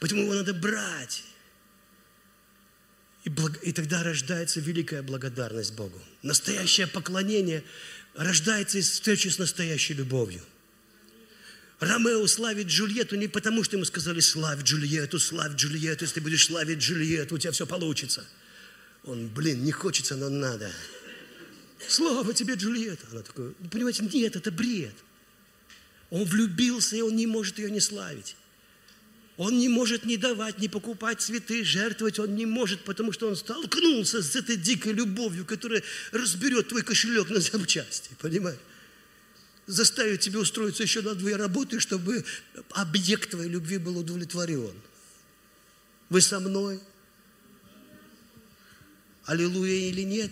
[0.00, 1.24] Поэтому его надо брать.
[3.24, 3.58] И, благ...
[3.62, 6.00] и тогда рождается великая благодарность Богу.
[6.22, 7.64] Настоящее поклонение
[8.14, 10.42] рождается из встречи с настоящей любовью.
[11.80, 16.78] Ромео славит Джульетту не потому, что ему сказали «славь Джульетту, славь Джульетту, если будешь славить
[16.78, 18.24] Джульетту, у тебя все получится».
[19.04, 20.70] Он, блин, не хочется, но надо.
[21.86, 23.06] Слава тебе, Джульетта.
[23.10, 24.94] Она такая, понимаете, нет, это бред.
[26.10, 28.36] Он влюбился, и он не может ее не славить.
[29.36, 33.34] Он не может не давать, не покупать цветы, жертвовать он не может, потому что он
[33.34, 35.82] столкнулся с этой дикой любовью, которая
[36.12, 38.60] разберет твой кошелек на запчасти, понимаешь?
[39.66, 42.24] Заставит тебя устроиться еще на две работы, чтобы
[42.70, 44.74] объект твоей любви был удовлетворен.
[46.10, 46.80] Вы со мной?
[49.24, 50.30] Аллилуйя или нет?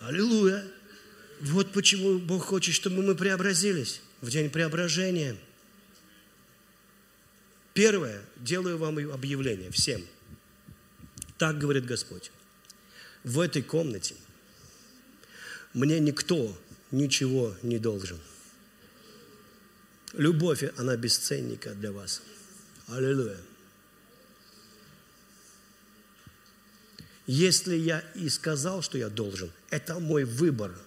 [0.00, 0.66] Аллилуйя.
[1.40, 5.36] Вот почему Бог хочет, чтобы мы преобразились в день преображения–
[7.76, 10.02] Первое, делаю вам объявление всем.
[11.36, 12.32] Так говорит Господь.
[13.22, 14.14] В этой комнате
[15.74, 16.58] мне никто
[16.90, 18.18] ничего не должен.
[20.14, 22.22] Любовь, она бесценника для вас.
[22.86, 23.36] Аллилуйя.
[27.26, 30.74] Если я и сказал, что я должен, это мой выбор–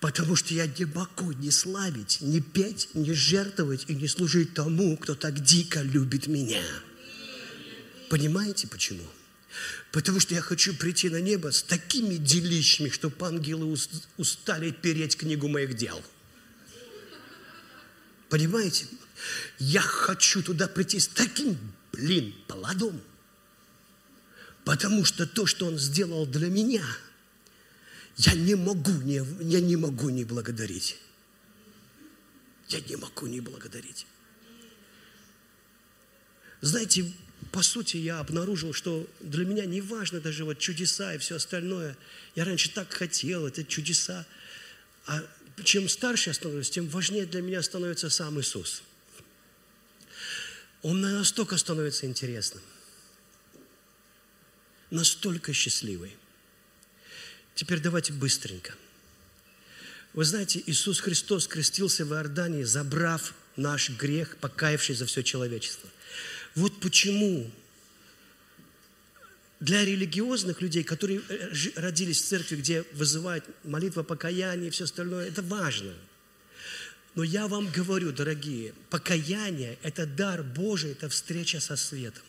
[0.00, 4.96] Потому что я не могу не славить, не петь, не жертвовать и не служить тому,
[4.96, 6.62] кто так дико любит меня.
[8.08, 9.04] Понимаете почему?
[9.92, 13.76] Потому что я хочу прийти на небо с такими делищами, чтобы ангелы
[14.16, 16.02] устали переть книгу моих дел.
[18.30, 18.86] Понимаете?
[19.58, 21.58] Я хочу туда прийти с таким,
[21.92, 22.98] блин, плодом.
[24.64, 26.82] Потому что то, что он сделал для меня–
[28.22, 30.98] я не могу не, я не могу не благодарить.
[32.68, 34.06] Я не могу не благодарить.
[36.60, 37.10] Знаете,
[37.50, 41.96] по сути, я обнаружил, что для меня не важно даже вот чудеса и все остальное.
[42.34, 44.26] Я раньше так хотел, это чудеса.
[45.06, 45.22] А
[45.64, 48.82] чем старше я становлюсь, тем важнее для меня становится сам Иисус.
[50.82, 52.62] Он настолько становится интересным,
[54.90, 56.19] настолько счастливый.
[57.60, 58.72] Теперь давайте быстренько.
[60.14, 65.86] Вы знаете, Иисус Христос крестился в Иордании, забрав наш грех, покаявшись за все человечество.
[66.54, 67.50] Вот почему
[69.60, 75.28] для религиозных людей, которые э, родились в церкви, где вызывают молитва покаяния и все остальное,
[75.28, 75.92] это важно.
[77.14, 82.24] Но я вам говорю, дорогие, покаяние– это дар Божий, это встреча со светом.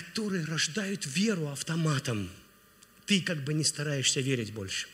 [0.00, 2.30] Которые рождают веру автоматом.
[3.06, 4.88] Ты как бы не стараешься верить больше.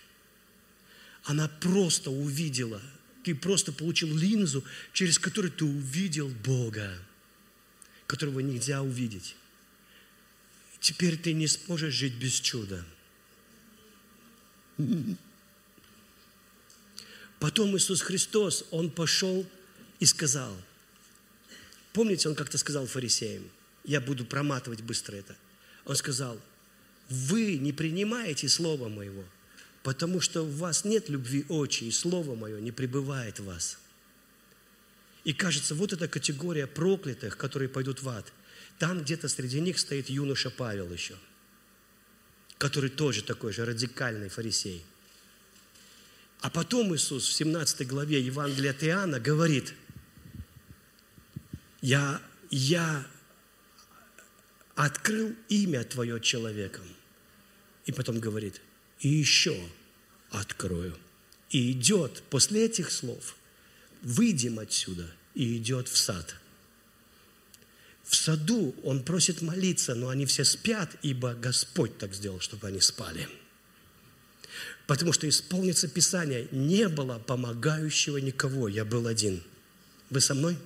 [1.25, 2.83] Она просто увидела,
[3.25, 6.99] ты просто получил линзу, через которую ты увидел Бога
[8.13, 9.37] которого нельзя увидеть.
[10.81, 12.85] Теперь ты не сможешь жить без чуда.
[17.41, 19.49] Потом Иисус Христос, Он пошел
[19.99, 20.55] и сказал,
[21.95, 23.45] помните, Он как-то сказал фарисеям,
[23.85, 25.37] я буду проматывать быстро это.
[25.85, 26.41] Он сказал,
[27.09, 29.25] вы не принимаете Слово Моего,
[29.83, 33.79] потому что в вас нет любви очи, и Слово Мое не пребывает в вас.
[35.25, 38.33] И кажется, вот эта категория проклятых, которые пойдут в ад.
[38.79, 41.17] Там где-то среди них стоит юноша Павел еще,
[42.59, 44.85] который тоже такой же радикальный фарисей.
[46.41, 49.75] А потом Иисус в 17 главе Евангелия от Иоанна говорит,
[51.81, 52.21] я,
[52.51, 53.07] я
[54.75, 56.85] открыл имя Твое человеком.
[57.85, 58.61] И потом говорит,
[59.01, 59.59] и еще
[60.31, 60.97] открою.
[61.51, 63.37] И идет после этих слов–
[64.03, 66.37] выйдем отсюда, и идет в сад.
[68.05, 72.81] В саду он просит молиться, но они все спят, ибо Господь так сделал, чтобы они
[72.81, 73.29] спали.
[74.87, 79.43] Потому что исполнится Писание, не было помогающего никого, я был один.
[80.11, 80.59] Вы со мной?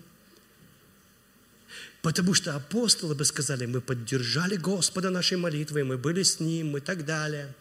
[2.06, 6.80] Потому что апостолы бы сказали, мы поддержали Господа нашей молитвой, мы были с Ним и
[6.80, 7.52] так далее.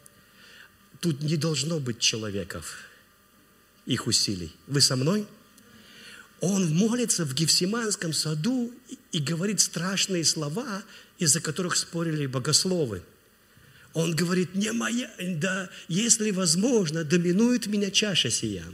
[1.00, 2.76] Тут не должно быть человеков,
[3.86, 4.54] их усилий.
[4.68, 5.26] Вы со мной?
[6.40, 8.72] Он молится в Гефсиманском саду
[9.10, 10.84] и говорит страшные слова,
[11.18, 13.02] из-за которых спорили богословы.
[13.94, 18.64] Он говорит, не моя, да, если возможно, доминует меня чаша сия.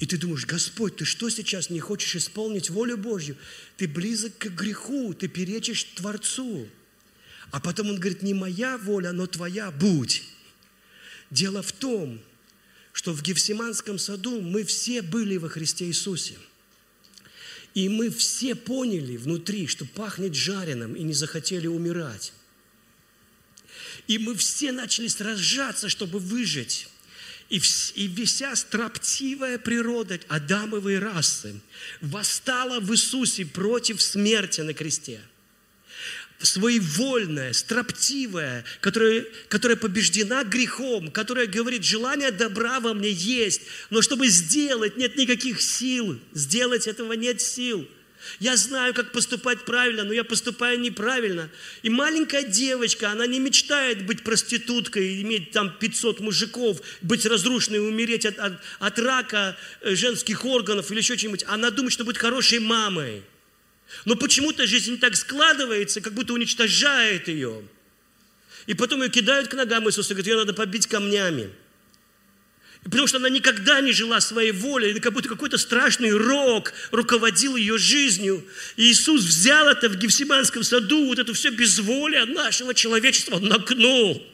[0.00, 3.36] И ты думаешь, Господь, ты что сейчас не хочешь исполнить волю Божью?
[3.76, 6.66] Ты близок к греху, ты перечишь Творцу.
[7.50, 10.22] А потом он говорит, не моя воля, но твоя будь.
[11.30, 12.18] Дело в том,
[12.92, 16.38] что в Гефсиманском саду мы все были во Христе Иисусе.
[17.74, 22.32] И мы все поняли внутри, что пахнет жареным, и не захотели умирать.
[24.08, 26.88] И мы все начали сражаться, чтобы выжить.
[27.50, 27.58] И,
[28.24, 31.60] вся строптивая природа Адамовой расы
[32.00, 35.20] восстала в Иисусе против смерти на кресте–
[36.42, 44.28] своевольная, строптивая, которая, которая побеждена грехом, которая говорит, желание добра во мне есть, но чтобы
[44.28, 47.86] сделать, нет никаких сил, сделать этого нет сил.
[48.38, 51.50] Я знаю, как поступать правильно, но я поступаю неправильно.
[51.82, 58.26] И маленькая девочка, она не мечтает быть проституткой, иметь там 500 мужиков, быть разрушенной, умереть
[58.26, 61.44] от, от, от рака э, женских органов или еще чего-нибудь.
[61.48, 63.22] Она думает, что будет хорошей мамой.
[64.04, 67.62] Но почему-то жизнь так складывается, как будто уничтожает ее.
[68.66, 71.50] И потом ее кидают к ногам Иисуса, говорят, ее надо побить камнями.
[72.84, 77.76] Потому что она никогда не жила своей волей, как будто какой-то страшный рок руководил ее
[77.76, 78.42] жизнью.
[78.76, 84.26] И Иисус взял это в Гефсиманском саду, вот это все безволие нашего человечества, он нагнул.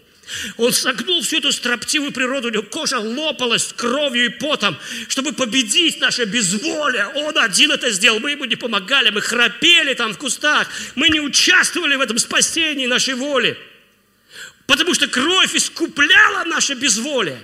[0.57, 4.77] Он согнул всю эту строптивую природу, у него кожа лопалась кровью и потом,
[5.09, 7.07] чтобы победить наше безволие.
[7.15, 11.21] Он один это сделал, мы ему не помогали, мы храпели там в кустах, мы не
[11.21, 13.57] участвовали в этом спасении нашей воли,
[14.67, 17.41] потому что кровь искупляла наше безволие.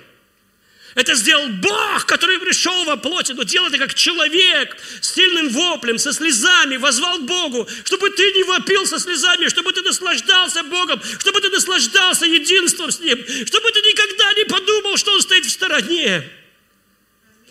[0.94, 5.98] Это сделал Бог, который пришел во плоти, но делал это как человек с сильным воплем,
[5.98, 11.40] со слезами, возвал Богу, чтобы ты не вопил со слезами, чтобы ты наслаждался Богом, чтобы
[11.40, 16.28] ты наслаждался единством с Ним, чтобы ты никогда не подумал, что Он стоит в стороне.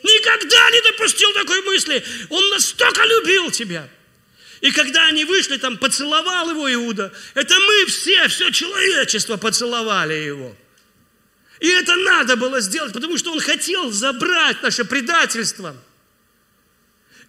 [0.03, 2.03] Никогда не допустил такой мысли.
[2.29, 3.87] Он настолько любил тебя.
[4.61, 7.11] И когда они вышли, там поцеловал его Иуда.
[7.33, 10.55] Это мы все, все человечество поцеловали его.
[11.62, 15.76] И это надо было сделать, потому что он хотел забрать наше предательство.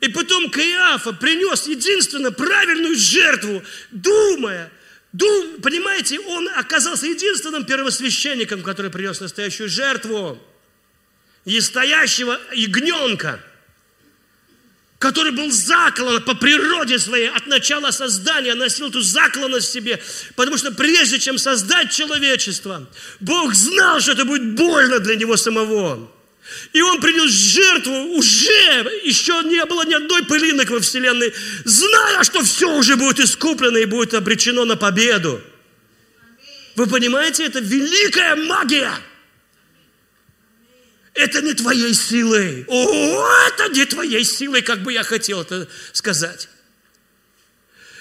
[0.00, 4.72] И потом Каиафа принес единственно правильную жертву, думая,
[5.12, 10.42] дум, понимаете, он оказался единственным первосвященником, который принес настоящую жертву,
[11.44, 13.38] и стоящего ягненка,
[15.02, 20.00] который был заклан по природе своей, от начала создания носил эту закланность в себе,
[20.36, 22.88] потому что прежде чем создать человечество,
[23.18, 26.08] Бог знал, что это будет больно для него самого.
[26.72, 31.34] И он принес жертву уже, еще не было ни одной пылинок во Вселенной,
[31.64, 35.40] зная, что все уже будет искуплено и будет обречено на победу.
[36.76, 38.92] Вы понимаете, это великая магия.
[41.14, 42.64] Это не твоей силой.
[42.68, 46.48] О, это не твоей силой, как бы я хотел это сказать.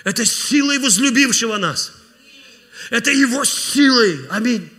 [0.03, 1.93] Это силой возлюбившего нас.
[2.89, 4.26] Это его силой.
[4.30, 4.70] Аминь.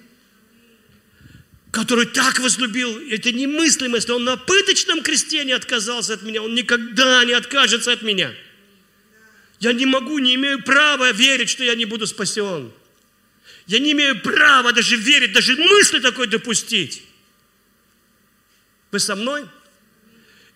[1.70, 2.98] Который так возлюбил.
[3.10, 6.42] Это немыслимо, если он на пыточном кресте не отказался от меня.
[6.42, 8.34] Он никогда не откажется от меня.
[9.60, 12.72] Я не могу, не имею права верить, что я не буду спасен.
[13.66, 17.04] Я не имею права даже верить, даже мысли такой допустить.
[18.92, 19.46] Вы со мной?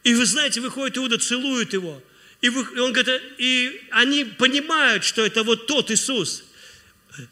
[0.05, 2.01] И вы знаете, выходит Иуда, целует его.
[2.43, 6.45] И, вы, и он говорит, и они понимают, что это вот тот Иисус.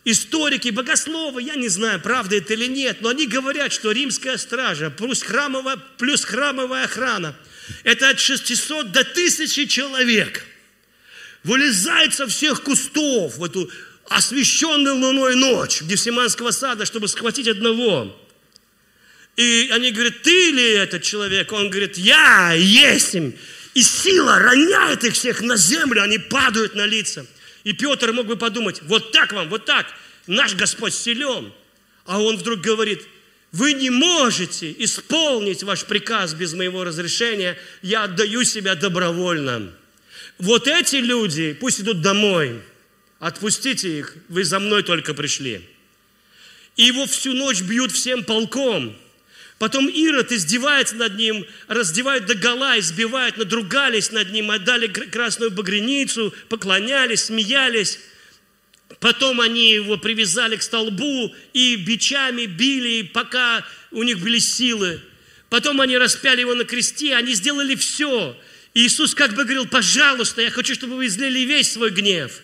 [0.07, 4.89] Историки, богословы, я не знаю, правда это или нет, но они говорят, что римская стража
[4.91, 7.37] плюс храмовая, плюс храмовая охрана,
[7.83, 10.47] это от 600 до 1000 человек.
[11.43, 13.71] Вылезает со всех кустов в эту
[14.09, 18.19] освещенную луной ночь Гефсиманского сада, чтобы схватить одного.
[19.37, 21.53] И они говорят, ты ли этот человек?
[21.53, 23.35] Он говорит, я есть им.
[23.75, 27.27] И сила роняет их всех на землю, они падают на лица.
[27.65, 29.87] И Петр мог бы подумать, вот так вам, вот так,
[30.29, 31.53] наш Господь силен.
[32.05, 33.03] А он вдруг говорит,
[33.51, 39.73] вы не можете исполнить ваш приказ без моего разрешения, я отдаю себя добровольно.
[40.39, 42.61] Вот эти люди, пусть идут домой,
[43.19, 45.69] отпустите их, вы за мной только пришли.
[46.77, 48.97] И его всю ночь бьют всем полком–
[49.59, 56.35] Потом Ирод издевается над ним, раздевают до гола, избивают, надругались над ним, отдали красную багряницу,
[56.49, 58.01] поклонялись, смеялись.
[59.01, 65.01] Потом они его привязали к столбу и бичами били, пока у них были силы.
[65.51, 68.37] Потом они распяли его на кресте, они сделали все.
[68.75, 72.43] И Иисус как бы говорил, пожалуйста, я хочу, чтобы вы излили весь свой гнев.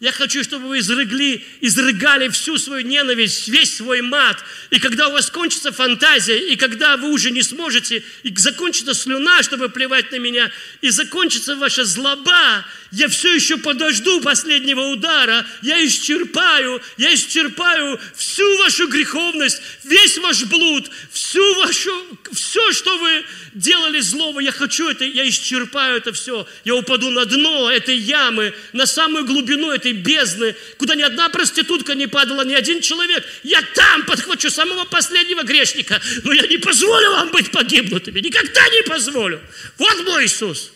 [0.00, 4.42] Я хочу, чтобы вы изрыгли, изрыгали всю свою ненависть, весь свой мат.
[4.70, 9.42] И когда у вас кончится фантазия, и когда вы уже не сможете, и закончится слюна,
[9.42, 15.84] чтобы плевать на меня, и закончится ваша злоба, я все еще подожду последнего удара, я
[15.86, 23.24] исчерпаю, я исчерпаю всю вашу греховность, весь ваш блуд, всю вашу, все, что вы
[23.54, 28.54] делали злого, я хочу это, я исчерпаю это все, я упаду на дно этой ямы,
[28.72, 33.62] на самую глубину этой бездны, куда ни одна проститутка не падала, ни один человек, я
[33.74, 39.40] там подхвачу самого последнего грешника, но я не позволю вам быть погибнутыми, никогда не позволю.
[39.78, 40.72] Вот мой Иисус.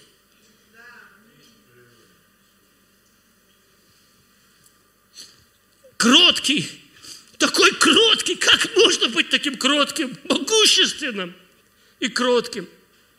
[6.04, 6.68] кроткий,
[7.38, 11.34] такой кроткий, как можно быть таким кротким, могущественным
[11.98, 12.68] и кротким?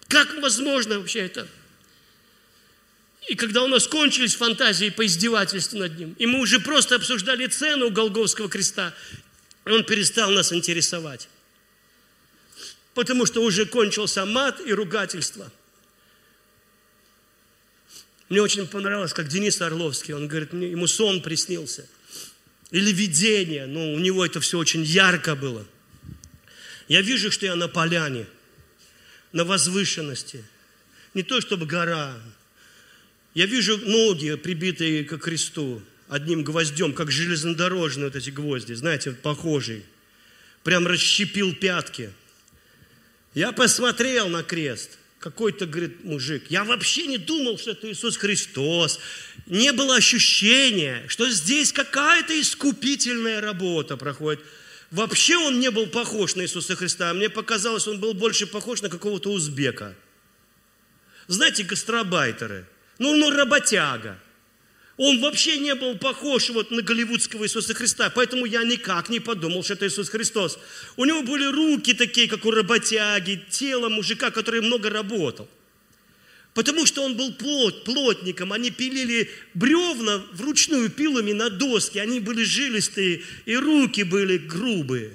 [0.07, 1.47] Как возможно вообще это?
[3.27, 7.47] И когда у нас кончились фантазии по издевательству над ним, и мы уже просто обсуждали
[7.47, 8.93] цену Голговского креста,
[9.65, 11.27] он перестал нас интересовать.
[12.93, 15.51] Потому что уже кончился мат и ругательство.
[18.29, 21.87] Мне очень понравилось, как Денис Орловский, он говорит, ему сон приснился–
[22.71, 25.65] или видение, но у него это все очень ярко было.
[26.87, 28.25] Я вижу, что я на поляне,
[29.31, 30.43] на возвышенности.
[31.13, 32.19] Не то, чтобы гора.
[33.35, 39.83] Я вижу ноги, прибитые к кресту, одним гвоздем, как железнодорожные вот эти гвозди, знаете, похожие.
[40.63, 42.09] Прям расщепил пятки.
[43.35, 48.99] Я посмотрел на крест– какой-то, говорит, мужик, я вообще не думал, что это Иисус Христос.
[49.47, 54.45] Не было ощущения, что здесь какая-то искупительная работа проходит.
[54.91, 57.11] Вообще он не был похож на Иисуса Христа.
[57.15, 59.95] Мне показалось, он был больше похож на какого-то узбека.
[61.25, 62.67] Знаете, гастробайтеры.
[62.99, 64.19] Ну, ну, работяга.
[64.97, 69.61] Он вообще не был похож вот на голливудского Иисуса Христа, поэтому я никак не подумал,
[69.61, 70.57] что это Иисус Христос.
[70.95, 75.49] У него были руки такие, как у работяги, тело мужика, который много работал.
[76.53, 82.45] Потому что он был плот, плотником, они пилили бревна вручную пилами на доски, они были
[82.45, 85.11] жилистые, и руки были грубые.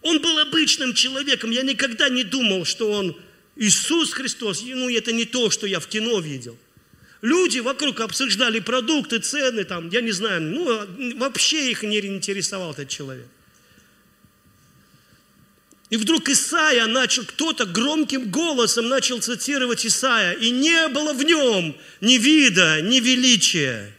[0.00, 3.16] Он был обычным человеком, я никогда не думал, что он
[3.56, 6.58] Иисус Христос, ну это не то, что я в кино видел–
[7.22, 12.88] Люди вокруг обсуждали продукты, цены, там, я не знаю, ну, вообще их не интересовал этот
[12.88, 13.28] человек.
[15.88, 21.76] И вдруг Исаия начал, кто-то громким голосом начал цитировать Исаия, и не было в нем
[22.00, 23.94] ни вида, ни величия.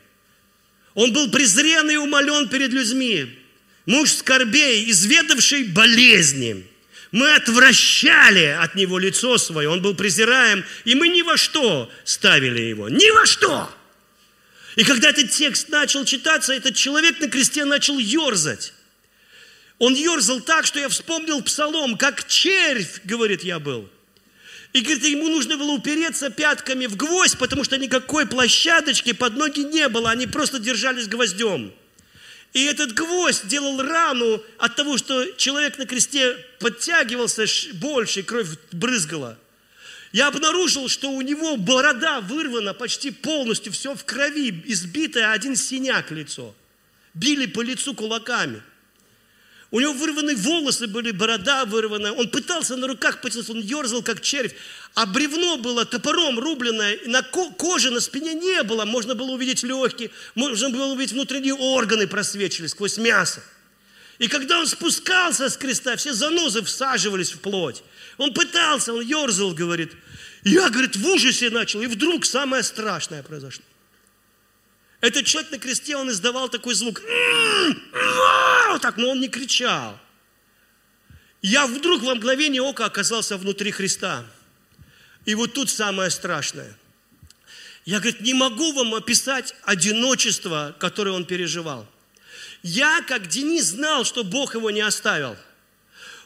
[0.93, 3.39] Он был презрен и умолен перед людьми.
[3.86, 6.68] Муж скорбей, изведавший болезни.
[7.14, 12.61] Мы отвращали от него лицо свое, он был презираем, и мы ни во что ставили
[12.61, 12.89] его.
[12.89, 13.70] Ни во что!
[14.76, 18.74] И когда этот текст начал читаться, этот человек на кресте начал ерзать.
[19.78, 23.88] Он ерзал так, что я вспомнил псалом, как червь, говорит, я был.
[24.74, 29.59] И, говорит, ему нужно было упереться пятками в гвоздь, потому что никакой площадочки под ноги
[29.59, 31.76] не было, они просто держались гвоздем.
[32.54, 39.39] И этот гвоздь делал рану от того, что человек на кресте подтягивался больше, кровь брызгала.
[40.12, 46.12] Я обнаружил, что у него борода вырвана почти полностью, все в крови, избитое, один синяк
[46.12, 46.54] лицо.
[47.16, 48.62] Били по лицу кулаками–
[49.74, 52.13] у него вырваны волосы были, борода вырвана.
[52.13, 54.53] Он пытался на руках потянуться, он ерзал, как червь.
[54.93, 58.86] А бревно было топором рубленное, на коже на спине не было.
[58.86, 63.41] Можно было увидеть легкие, можно было увидеть внутренние органы просвечивали сквозь мясо.
[64.19, 67.82] И когда он спускался с креста, все занозы всаживались в плоть.
[68.19, 69.91] Он пытался, он ерзал, говорит.
[70.43, 73.63] Я, говорит, в ужасе начал, и вдруг самое страшное произошло.
[75.04, 77.01] Этот человек на кресте, он издавал такой звук.
[78.82, 79.99] Так, но он не кричал.
[81.41, 84.26] Я вдруг во мгновение ока оказался внутри Христа.
[85.26, 86.78] И вот тут самое страшное.
[87.84, 91.86] Я, говорит, не могу вам описать одиночество, которое он переживал.
[92.62, 95.36] Я, как Денис, знал, что Бог его не оставил.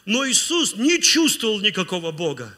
[0.04, 2.56] Но Иисус не чувствовал никакого Бога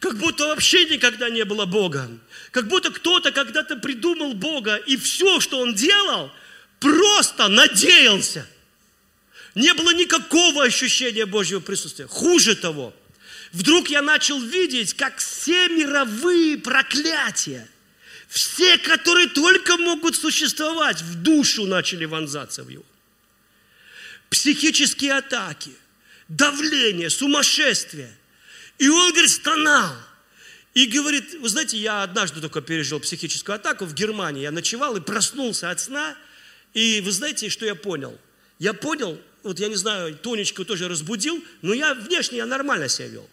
[0.00, 2.08] как будто вообще никогда не было Бога.
[2.50, 6.32] Как будто кто-то когда-то придумал Бога, и все, что он делал,
[6.80, 8.46] просто надеялся.
[9.54, 12.06] Не было никакого ощущения Божьего присутствия.
[12.06, 12.94] Хуже того,
[13.52, 17.68] вдруг я начал видеть, как все мировые проклятия,
[18.28, 22.84] все, которые только могут существовать, в душу начали вонзаться в его.
[24.30, 25.70] Психические атаки,
[26.28, 28.16] давление, сумасшествие–
[28.78, 29.96] и он, говорит, стонал.
[30.76, 34.42] И говорит, вы знаете, я однажды только пережил психическую атаку в Германии.
[34.42, 36.14] Я ночевал и проснулся от сна.
[36.74, 38.14] И вы знаете, что я понял?
[38.58, 43.08] Я понял, вот я не знаю, Тонечку тоже разбудил, но я внешне я нормально себя
[43.08, 43.30] вел.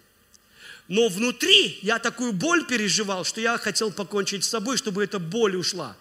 [0.88, 5.58] Но внутри я такую боль переживал, что я хотел покончить с собой, чтобы эта боль
[5.58, 5.98] ушла.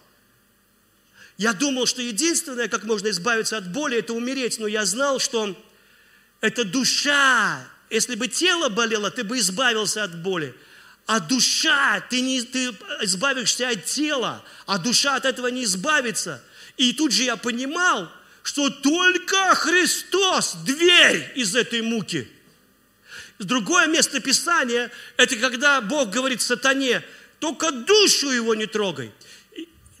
[1.37, 5.61] Я думал, что единственное, как можно избавиться от боли, это умереть, но я знал, что
[6.39, 10.55] это душа если бы тело болело, ты бы избавился от боли.
[11.05, 12.69] А душа, ты, не, ты
[13.01, 16.41] избавишься от тела, а душа от этого не избавится.
[16.77, 18.09] И тут же я понимал,
[18.41, 22.29] что только Христос– дверь из этой муки.
[23.39, 27.03] Другое место Писания– это когда Бог говорит сатане,
[27.39, 29.11] только душу его не трогай.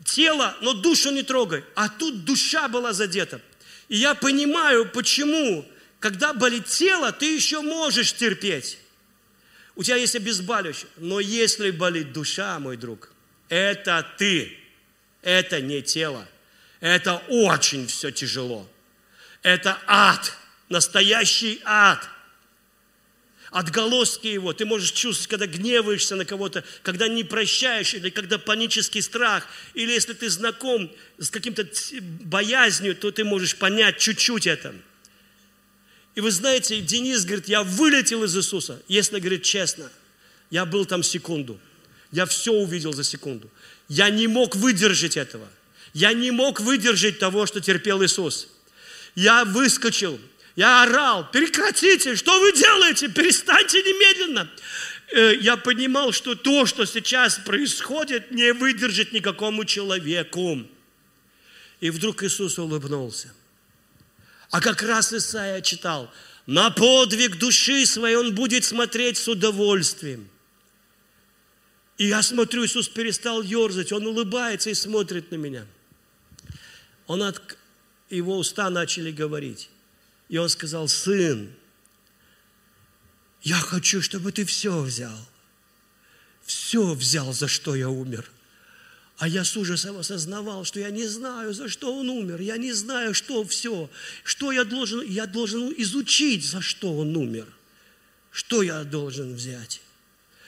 [0.05, 1.63] Тело, но душу не трогай.
[1.75, 3.41] А тут душа была задета.
[3.89, 5.65] И я понимаю, почему
[6.03, 8.77] когда болит тело, ты еще можешь терпеть.
[9.75, 10.89] У тебя есть обезболивающее.
[10.97, 13.11] Но если болит душа, мой друг,
[13.49, 14.57] это ты.
[15.21, 16.27] Это не тело.
[16.79, 18.69] Это очень все тяжело.
[19.41, 20.33] Это ад.
[20.69, 22.07] Настоящий ад.
[23.51, 24.53] Отголоски его.
[24.53, 29.91] Ты можешь чувствовать, когда гневаешься на кого-то, когда не прощаешь, или когда панический страх, или
[29.91, 31.67] если ты знаком с каким-то
[32.01, 34.73] боязнью, то ты можешь понять чуть-чуть это.
[36.15, 38.81] И вы знаете, Денис говорит, я вылетел из Иисуса.
[38.87, 39.91] Если, говорит, честно,
[40.51, 41.59] я был там секунду.
[42.11, 43.49] Я все увидел за секунду.
[43.87, 45.47] Я не мог выдержать этого.
[45.93, 48.47] Я не мог выдержать того, что терпел Иисус.
[49.15, 50.19] Я выскочил,
[50.55, 54.49] я орал, прекратите, что вы делаете, перестаньте немедленно.
[55.11, 60.61] Э, я понимал, что то, что сейчас происходит, не выдержит никакому человеку.
[61.79, 63.33] И вдруг Иисус улыбнулся.
[64.53, 66.13] А как раз Исаия читал,
[66.45, 70.29] на подвиг души своей он будет смотреть с удовольствием.
[71.97, 75.65] И я смотрю, Иисус перестал ерзать, он улыбается и смотрит на меня.
[77.07, 77.57] Он от...
[78.11, 79.71] Его уста начали говорить.
[80.29, 81.51] И он сказал, сын,
[83.41, 85.17] я хочу, чтобы ты все взял.
[86.45, 88.29] Все взял, за что я умер.
[89.23, 92.41] А я с ужасом осознавал, что я не знаю, за что он умер.
[92.41, 93.89] Я не знаю, что все.
[94.25, 97.47] Что я должен, я должен изучить, за что он умер.
[98.31, 99.81] Что я должен взять?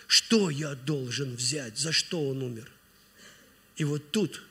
[0.08, 1.78] Что я должен взять?
[1.78, 2.70] За что он умер?
[3.78, 4.42] И вот тут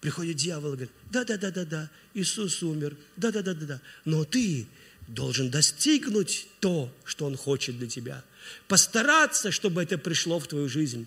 [0.00, 3.82] приходит дьявол и говорит, да-да-да-да-да, Иисус умер, да-да-да-да-да.
[4.06, 4.66] Но ты
[5.06, 8.24] должен достигнуть то, что Он хочет для тебя.
[8.68, 11.06] Постараться, чтобы это пришло в твою жизнь.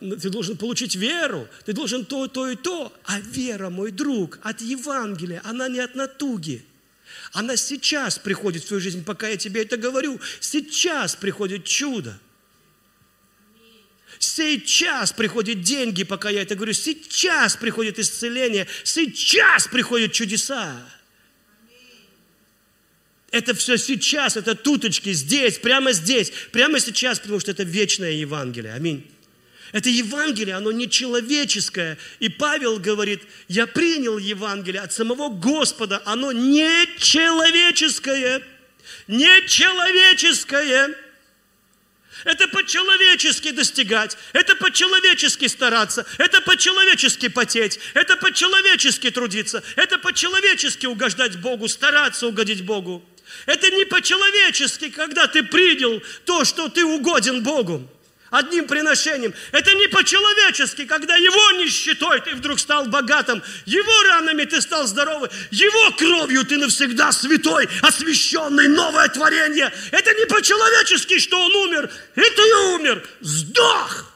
[0.00, 2.92] Ты должен получить веру, ты должен то, то и то.
[3.04, 6.64] А вера, мой друг, от Евангелия, она не от натуги.
[7.32, 10.20] Она сейчас приходит в твою жизнь, пока я тебе это говорю.
[10.40, 12.18] Сейчас приходит чудо.
[14.18, 16.72] Сейчас приходят деньги, пока я это говорю.
[16.72, 18.66] Сейчас приходит исцеление.
[18.84, 20.84] Сейчас приходят чудеса.
[23.30, 28.72] Это все сейчас, это туточки здесь, прямо здесь, прямо сейчас, потому что это вечное Евангелие.
[28.72, 29.06] Аминь.
[29.72, 31.98] Это Евангелие, оно не человеческое.
[32.20, 38.42] И Павел говорит, я принял Евангелие от самого Господа, оно не человеческое.
[39.08, 40.96] Не человеческое.
[42.24, 51.40] Это по-человечески достигать, это по-человечески стараться, это по-человечески потеть, это по-человечески трудиться, это по-человечески угождать
[51.40, 53.07] Богу, стараться угодить Богу.
[53.46, 57.88] Это не по-человечески, когда ты принял то, что ты угоден Богу
[58.30, 59.34] одним приношением.
[59.52, 65.30] Это не по-человечески, когда его нищетой ты вдруг стал богатым, его ранами ты стал здоровым,
[65.50, 69.72] его кровью ты навсегда святой, освященный, новое творение.
[69.90, 74.12] Это не по-человечески, что он умер, и ты умер, сдох.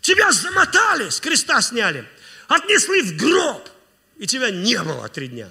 [0.00, 2.08] Тебя замотали, с креста сняли,
[2.48, 3.68] отнесли в гроб,
[4.18, 5.48] и тебя не было три дня.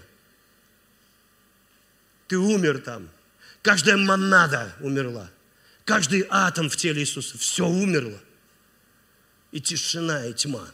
[2.30, 3.10] Ты умер там.
[3.64, 5.30] Каждая монада умерла.
[5.84, 8.22] Каждый атом в теле Иисуса, все умерло.
[9.52, 10.72] И тишина, и тьма.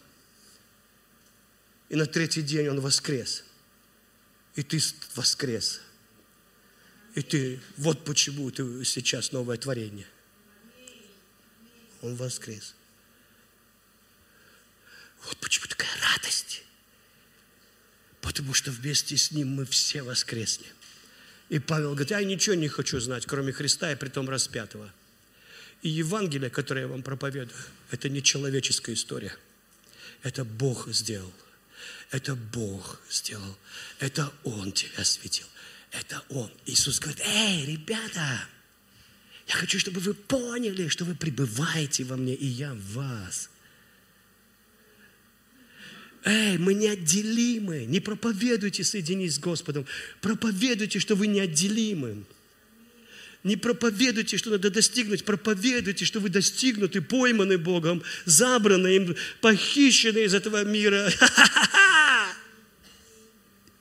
[1.88, 3.46] И на третий день Он воскрес.
[4.56, 4.82] И ты
[5.16, 5.80] воскрес.
[7.16, 10.08] И ты, вот почему ты сейчас новое творение.
[12.02, 12.76] Он воскрес.
[15.24, 16.64] Вот почему такая радость.
[18.20, 20.68] Потому что вместе с Ним мы все воскресли.
[21.50, 24.92] И Павел говорит, я ничего не хочу знать, кроме Христа и притом распятого.
[25.82, 27.58] И Евангелие, которое я вам проповедую,
[27.92, 29.36] это не человеческая история.
[30.24, 31.34] Это Бог сделал.
[32.12, 33.58] Это Бог сделал.
[34.00, 35.46] Это Он тебя светил.
[35.92, 36.52] Это Он.
[36.66, 38.48] Иисус говорит, эй, ребята,
[39.48, 43.50] я хочу, чтобы вы поняли, что вы пребываете во мне, и я в вас.
[46.26, 47.86] Эй, мы неотделимы.
[47.86, 49.86] Не проповедуйте, соединись с Господом.
[50.22, 52.24] Проповедуйте, что вы неотделимы.
[53.44, 60.34] Не проповедуйте, что надо достигнуть, проповедуйте, что вы достигнуты, пойманы Богом, забраны им, похищены из
[60.34, 61.12] этого мира.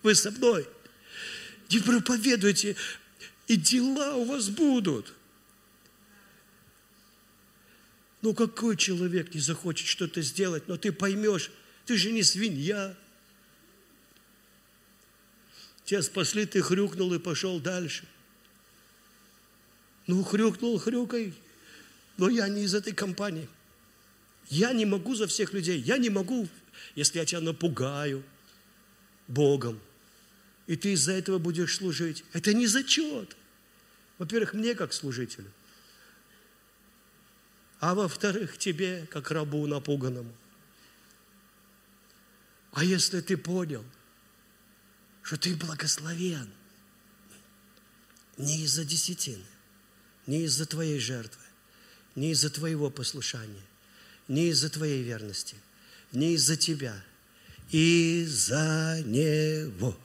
[0.03, 0.68] Вы со мной.
[1.70, 2.76] Не проповедуйте,
[3.49, 5.14] и дела у вас будут.
[8.20, 11.51] Ну, какой человек не захочет что-то сделать, но ты поймешь,
[11.87, 12.97] ты же не свинья.
[15.85, 18.07] Тебя спасли, ты хрюкнул и пошел дальше.
[20.07, 21.35] Ну, хрюкнул, хрюкай.
[22.16, 23.49] Но я не из этой компании.
[24.49, 25.80] Я не могу за всех людей.
[25.80, 26.49] Я не могу,
[26.95, 28.22] если я тебя напугаю
[29.28, 29.80] Богом.
[30.66, 32.24] И ты из-за этого будешь служить.
[32.32, 33.37] Это не зачет.
[34.18, 35.51] Во-первых, мне как служителю.
[37.80, 40.32] А во-вторых, тебе, как рабу напуганному.
[42.75, 43.85] А если ты понял,
[45.22, 46.51] что ты благословен
[48.37, 49.45] не из-за десятины,
[50.27, 51.41] не из-за твоей жертвы,
[52.16, 53.62] не из-за твоего послушания,
[54.27, 55.55] не из-за твоей верности,
[56.11, 56.95] не из-за тебя,
[57.70, 59.97] из-за Него.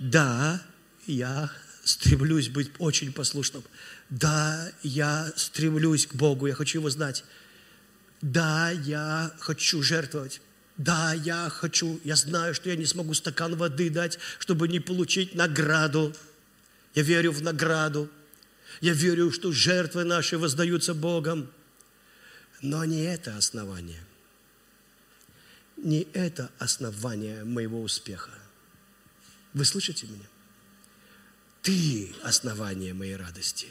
[0.00, 0.60] Да,
[1.06, 1.52] я
[1.84, 3.62] стремлюсь быть очень послушным.
[4.10, 7.24] Да, я стремлюсь к Богу, я хочу Его знать.
[8.22, 10.40] Да, я хочу жертвовать.
[10.76, 15.34] Да, я хочу, я знаю, что я не смогу стакан воды дать, чтобы не получить
[15.34, 16.14] награду.
[16.94, 18.10] Я верю в награду.
[18.80, 21.50] Я верю, что жертвы наши воздаются Богом.
[22.60, 24.02] Но не это основание.
[25.76, 28.30] Не это основание моего успеха.
[29.54, 30.26] Вы слышите меня?
[31.62, 33.66] Ты основание моей радости.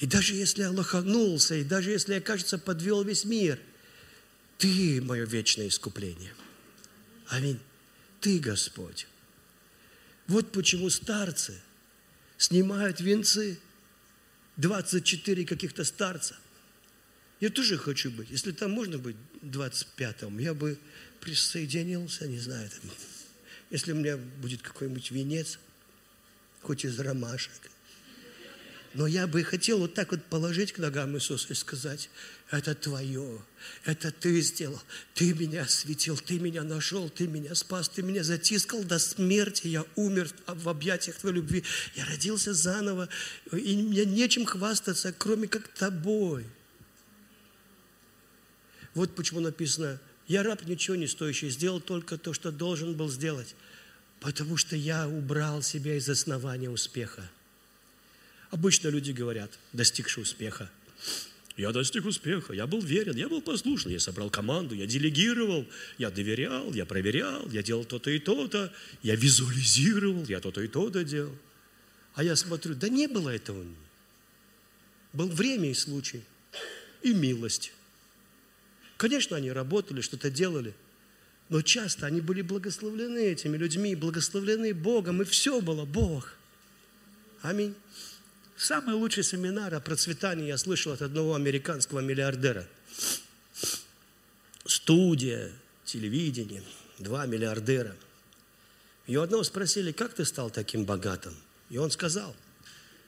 [0.00, 3.58] И даже если я лоханулся, и даже если я, кажется, подвел весь мир,
[4.58, 6.34] ты мое вечное искупление.
[7.28, 7.60] Аминь.
[8.20, 9.06] Ты, Господь.
[10.26, 11.60] Вот почему старцы
[12.38, 13.58] снимают венцы–
[14.56, 16.36] 24 каких-то старца.
[17.40, 18.30] Я тоже хочу быть.
[18.30, 20.78] Если там можно быть 25-м, я бы
[21.20, 22.90] присоединился, не знаю, там,
[23.70, 25.58] если у меня будет какой-нибудь венец,
[26.62, 27.52] хоть из ромашек.
[28.94, 32.08] Но я бы хотел вот так вот положить к ногам Иисуса и сказать,
[32.50, 33.40] это твое,
[33.84, 34.80] это ты сделал,
[35.14, 39.84] ты меня осветил, ты меня нашел, ты меня спас, ты меня затискал до смерти, я
[39.96, 41.64] умер в объятиях твоей любви,
[41.96, 43.08] я родился заново,
[43.50, 46.46] и мне нечем хвастаться, кроме как тобой.
[48.94, 49.98] Вот почему написано,
[50.28, 53.56] я раб ничего не стоящий, сделал только то, что должен был сделать,
[54.20, 57.28] потому что я убрал себя из основания успеха.
[58.54, 60.70] Обычно люди говорят, достигший успеха.
[61.56, 65.66] Я достиг успеха, я был верен, я был послушный, я собрал команду, я делегировал,
[65.98, 68.72] я доверял, я проверял, я делал то-то и то-то,
[69.02, 71.36] я визуализировал, я то-то и то-то делал.
[72.14, 73.66] А я смотрю, да не было этого.
[75.12, 76.22] Был время и случай,
[77.02, 77.72] и милость.
[78.96, 80.74] Конечно, они работали, что-то делали,
[81.48, 86.34] но часто они были благословлены этими людьми, благословлены Богом, и все было Бог.
[87.42, 87.74] Аминь.
[88.56, 92.66] Самый лучший семинар о процветании я слышал от одного американского миллиардера.
[94.64, 95.50] Студия,
[95.84, 96.62] телевидение,
[96.98, 97.96] два миллиардера.
[99.06, 101.36] И у одного спросили, как ты стал таким богатым?
[101.68, 102.34] И он сказал,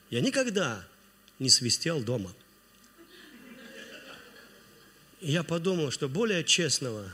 [0.09, 0.85] я никогда
[1.39, 2.33] не свистел дома.
[5.21, 7.11] И я подумал, что более честного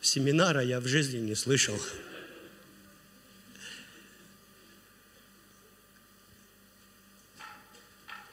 [0.00, 1.78] семинара я в жизни не слышал.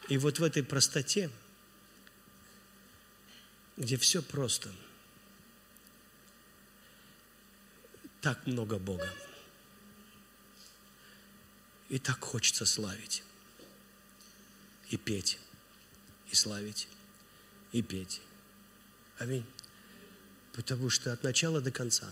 [0.07, 1.29] И вот в этой простоте,
[3.75, 4.71] где все просто,
[8.21, 9.09] так много Бога.
[11.89, 13.23] И так хочется славить,
[14.89, 15.39] и петь,
[16.31, 16.87] и славить,
[17.71, 18.21] и петь.
[19.19, 19.45] Аминь.
[20.53, 22.09] Потому что от начала до конца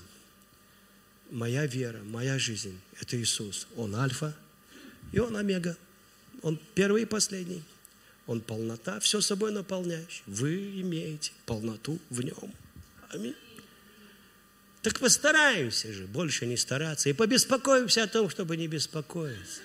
[1.32, 3.68] моя вера, моя жизнь– это Иисус.
[3.76, 4.38] Он альфа,
[5.12, 5.78] и Он омега.
[6.42, 7.64] Он первый и последний–
[8.28, 10.24] он полнота, все собой наполняющий.
[10.26, 12.54] Вы имеете полноту в нем.
[13.10, 13.36] Аминь.
[14.82, 19.62] Так постараемся же больше не стараться и побеспокоимся о том, чтобы не беспокоиться.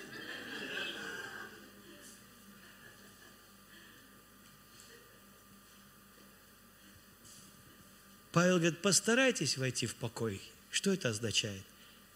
[8.31, 10.41] Павел говорит, постарайтесь войти в покой.
[10.69, 11.63] Что это означает?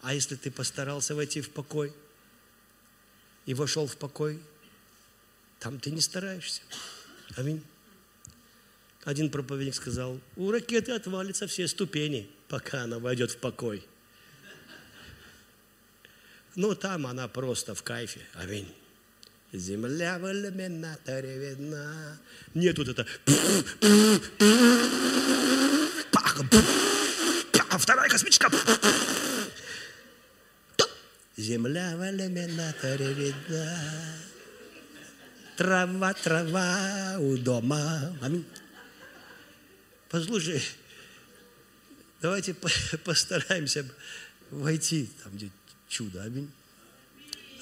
[0.00, 1.92] А если ты постарался войти в покой
[3.44, 4.40] и вошел в покой,
[5.58, 6.62] там ты не стараешься.
[7.36, 7.62] Аминь.
[9.04, 13.86] Один проповедник сказал, у ракеты отвалятся все ступени, пока она войдет в покой.
[16.56, 18.20] Но там она просто в кайфе.
[18.34, 18.66] Аминь.
[19.52, 22.18] Земля в иллюминаторе видна.
[22.54, 23.06] Нет вот это.
[27.78, 28.50] Вторая космическая.
[31.36, 33.78] Земля в иллюминаторе видна.
[35.56, 38.14] Трава, трава у дома.
[38.20, 38.44] Аминь.
[40.10, 40.62] Послушай,
[42.20, 42.54] давайте
[43.04, 43.88] постараемся
[44.50, 45.50] войти там, где
[45.88, 46.22] чудо.
[46.22, 46.50] Аминь.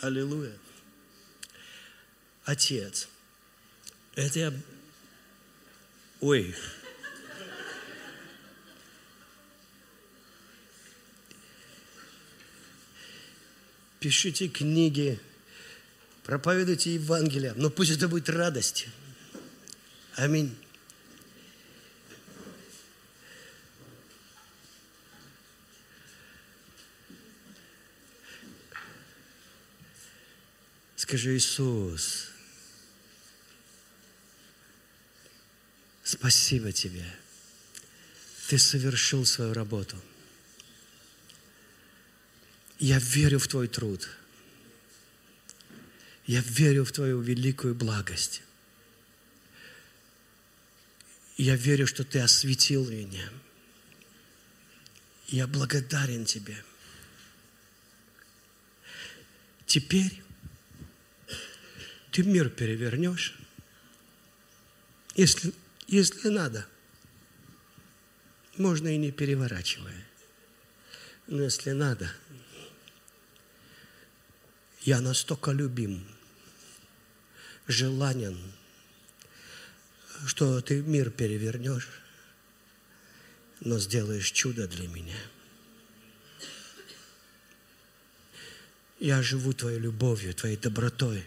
[0.01, 0.53] Аллилуйя.
[2.45, 3.09] Отец.
[4.17, 4.53] Это я...
[6.21, 6.55] Ой.
[14.01, 15.21] Пишите книги
[16.25, 18.89] проповедуйте Евангелие, но пусть это будет радость.
[20.17, 20.57] Аминь.
[30.97, 32.29] Скажи, Иисус,
[36.03, 37.05] спасибо Тебе.
[38.49, 39.97] Ты совершил свою работу.
[42.79, 44.09] Я верю в Твой труд–
[46.27, 48.43] я верю в Твою великую благость.
[51.37, 53.29] Я верю, что Ты осветил меня.
[55.29, 56.65] Я благодарен Тебе.
[59.67, 60.23] Теперь
[62.11, 63.35] Ты мир перевернешь,
[65.17, 65.53] если,
[65.87, 66.67] если надо.
[68.57, 70.07] Можно и не переворачивая.
[71.27, 72.13] Но если надо,
[74.83, 76.07] я настолько любим,
[77.67, 78.39] желанен,
[80.27, 81.89] что ты мир перевернешь,
[83.61, 85.19] но сделаешь чудо для меня.
[89.01, 91.27] Я живу Твоей любовью, Твоей добротой.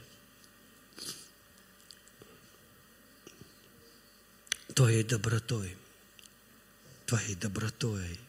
[4.73, 5.76] Твоей добротой.
[7.05, 8.19] Твоей добротой.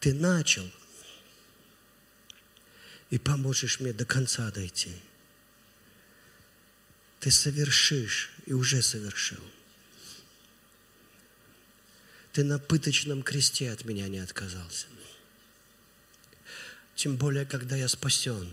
[0.00, 0.68] Ты начал.
[3.12, 4.90] и поможешь мне до конца дойти.
[7.22, 9.38] Ты совершишь и уже совершил.
[12.32, 14.88] Ты на пыточном кресте от меня не отказался.
[16.96, 18.52] Тем более, когда я спасен.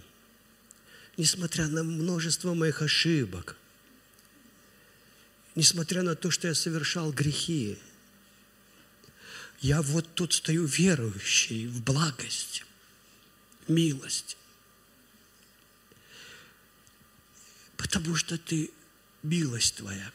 [1.18, 3.58] Несмотря на множество моих ошибок,
[5.56, 7.80] несмотря на то, что я совершал грехи,
[9.62, 12.66] я вот тут стою верующий в благость,
[13.68, 14.38] милость.
[17.80, 18.72] Потому что ты,
[19.23, 20.11] милость твоя,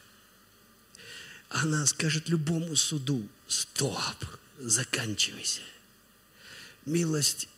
[1.49, 4.23] она скажет любому суду, стоп,
[4.59, 5.61] заканчивайся.
[6.85, 7.49] Милость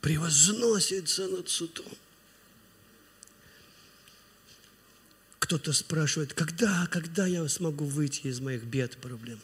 [0.00, 1.92] превозносится над судом.
[5.40, 9.40] Кто-то спрашивает, когда, когда я смогу выйти из моих бед проблем?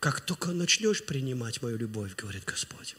[0.00, 2.94] Как только начнешь принимать мою любовь, говорит Господь,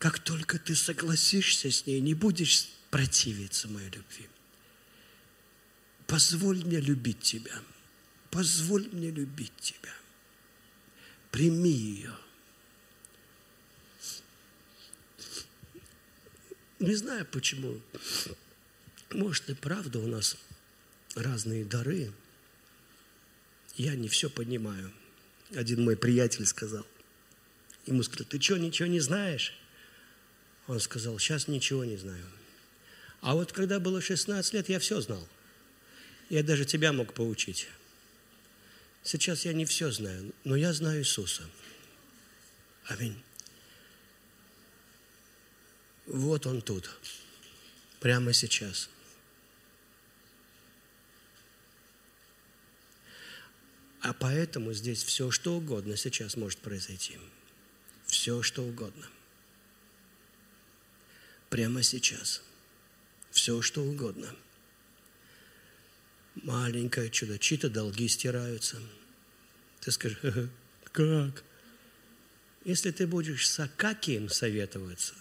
[0.00, 4.28] как только ты согласишься с ней, не будешь противиться моей любви.
[6.06, 7.60] Позволь мне любить тебя.
[8.30, 9.92] Позволь мне любить тебя.
[11.32, 12.16] Прими ее.
[16.78, 17.80] Не знаю почему.
[19.10, 20.36] Может и правда у нас
[21.16, 22.12] разные дары.
[23.74, 24.92] Я не все понимаю.
[25.52, 26.86] Один мой приятель сказал.
[27.86, 29.52] Ему сказали, ты что, ничего не знаешь?
[30.68, 32.24] Он сказал, сейчас ничего не знаю.
[33.24, 35.26] А вот когда было 16 лет, я все знал.
[36.28, 37.68] Я даже тебя мог поучить.
[39.02, 41.48] Сейчас я не все знаю, но я знаю Иисуса.
[42.84, 43.18] Аминь.
[46.04, 46.90] Вот Он тут,
[47.98, 48.90] прямо сейчас.
[54.02, 57.18] А поэтому здесь все, что угодно сейчас может произойти.
[58.04, 59.08] Все, что угодно.
[61.48, 62.42] Прямо сейчас
[63.34, 64.32] все, что угодно.
[66.36, 68.80] Маленькое чудо, чьи-то долги стираются.
[69.80, 70.18] Ты скажешь,
[70.92, 71.42] как?
[72.64, 75.14] Если ты будешь с Акакием советоваться,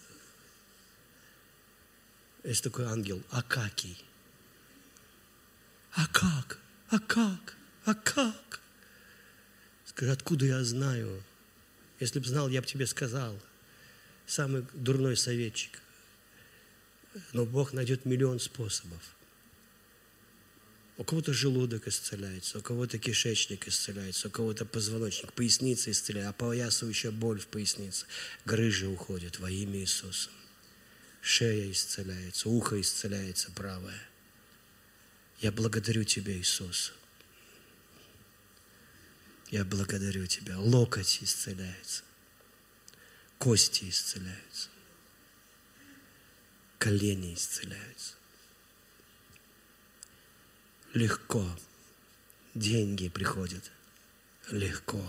[2.43, 3.97] есть такой ангел, Акакий.
[5.93, 6.59] А как?
[6.89, 7.57] А как?
[7.85, 8.61] А как?
[9.85, 11.23] Скажи, откуда я знаю?
[11.99, 13.39] Если бы знал, я бы тебе сказал.
[14.27, 15.82] Самый дурной советчик.
[17.31, 19.01] Но Бог найдет миллион способов.
[20.97, 27.11] У кого-то желудок исцеляется, у кого-то кишечник исцеляется, у кого-то позвоночник, поясница исцеляется, а поясывающая
[27.11, 28.05] боль в пояснице,
[28.45, 30.29] грыжа уходит во имя Иисуса.
[31.21, 33.99] Шея исцеляется, ухо исцеляется правое.
[35.39, 36.93] Я благодарю Тебя, Иисус.
[39.49, 40.59] Я благодарю Тебя.
[40.59, 42.03] Локоть исцеляется,
[43.39, 44.72] кости исцеляются
[46.83, 48.15] колени исцеляются.
[50.93, 51.47] Легко.
[52.53, 53.71] Деньги приходят.
[54.51, 55.01] Легко.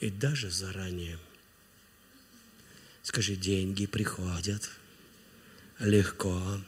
[0.00, 1.18] И даже заранее.
[3.02, 4.70] Скажи, деньги приходят
[5.78, 6.62] легко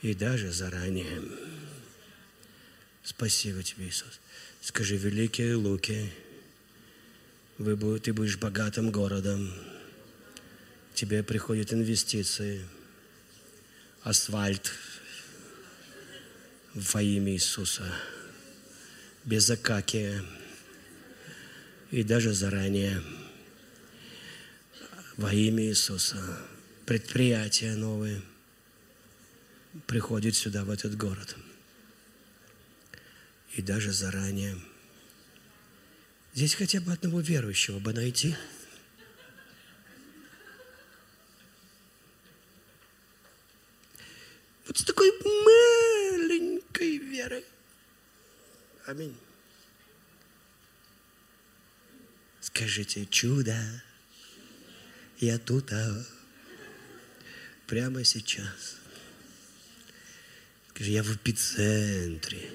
[0.00, 1.22] и даже заранее.
[3.02, 4.20] Спасибо тебе, Иисус.
[4.62, 6.10] Скажи, великие луки,
[7.58, 9.52] вы, ты будешь богатым городом
[10.98, 12.66] тебе приходят инвестиции,
[14.02, 14.72] асфальт
[16.74, 17.88] во имя Иисуса,
[19.24, 20.20] без окаки
[21.92, 23.00] и даже заранее
[25.16, 26.18] во имя Иисуса.
[26.84, 28.20] Предприятия новые
[29.86, 31.36] приходят сюда, в этот город.
[33.54, 34.58] И даже заранее.
[36.34, 38.34] Здесь хотя бы одного верующего бы найти–
[44.68, 47.44] Вот с такой маленькой верой.
[48.84, 49.16] Аминь.
[52.40, 53.56] Скажите, чудо,
[55.20, 56.04] я тут, а
[57.66, 58.76] прямо сейчас.
[60.68, 62.50] Скажи, я в эпицентре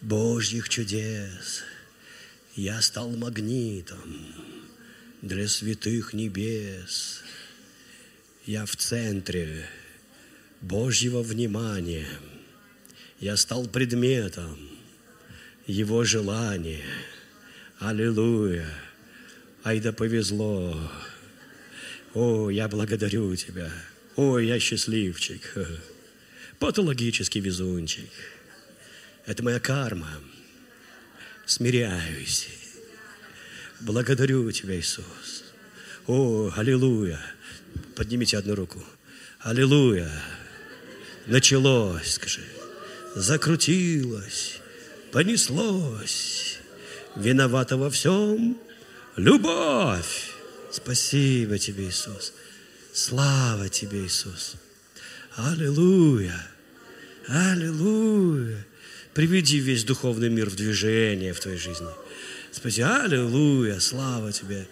[0.00, 1.62] Божьих чудес.
[2.56, 4.34] Я стал магнитом
[5.20, 7.22] для святых небес.
[8.46, 9.68] Я в центре
[10.62, 12.06] Божьего внимания.
[13.18, 14.56] Я стал предметом
[15.66, 16.84] Его желания.
[17.80, 18.68] Аллилуйя!
[19.64, 20.90] Ай да повезло!
[22.14, 23.72] О, я благодарю Тебя!
[24.14, 25.52] О, я счастливчик!
[26.60, 28.08] Патологический везунчик!
[29.26, 30.10] Это моя карма.
[31.44, 32.48] Смиряюсь.
[33.80, 35.44] Благодарю Тебя, Иисус.
[36.06, 37.20] О, аллилуйя.
[37.96, 38.84] Поднимите одну руку.
[39.40, 40.10] Аллилуйя.
[41.26, 42.42] Началось, скажи.
[43.14, 44.60] Закрутилось,
[45.12, 46.58] понеслось.
[47.16, 48.56] Виновата во всем
[49.16, 50.30] любовь.
[50.70, 52.32] Спасибо тебе, Иисус.
[52.92, 54.54] Слава тебе, Иисус.
[55.36, 56.46] Аллилуйя.
[57.28, 58.66] Аллилуйя.
[59.14, 61.88] Приведи весь духовный мир в движение в твоей жизни.
[62.50, 64.66] Спаси, аллилуйя, слава тебе.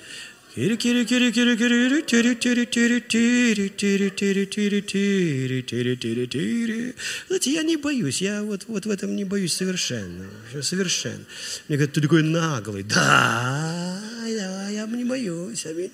[7.28, 10.24] Знаете, я не боюсь, я вот, вот в этом не боюсь совершенно,
[10.60, 11.24] совершенно.
[11.68, 12.82] Мне говорят, ты такой наглый.
[12.82, 15.92] Да, да, я не боюсь, аминь.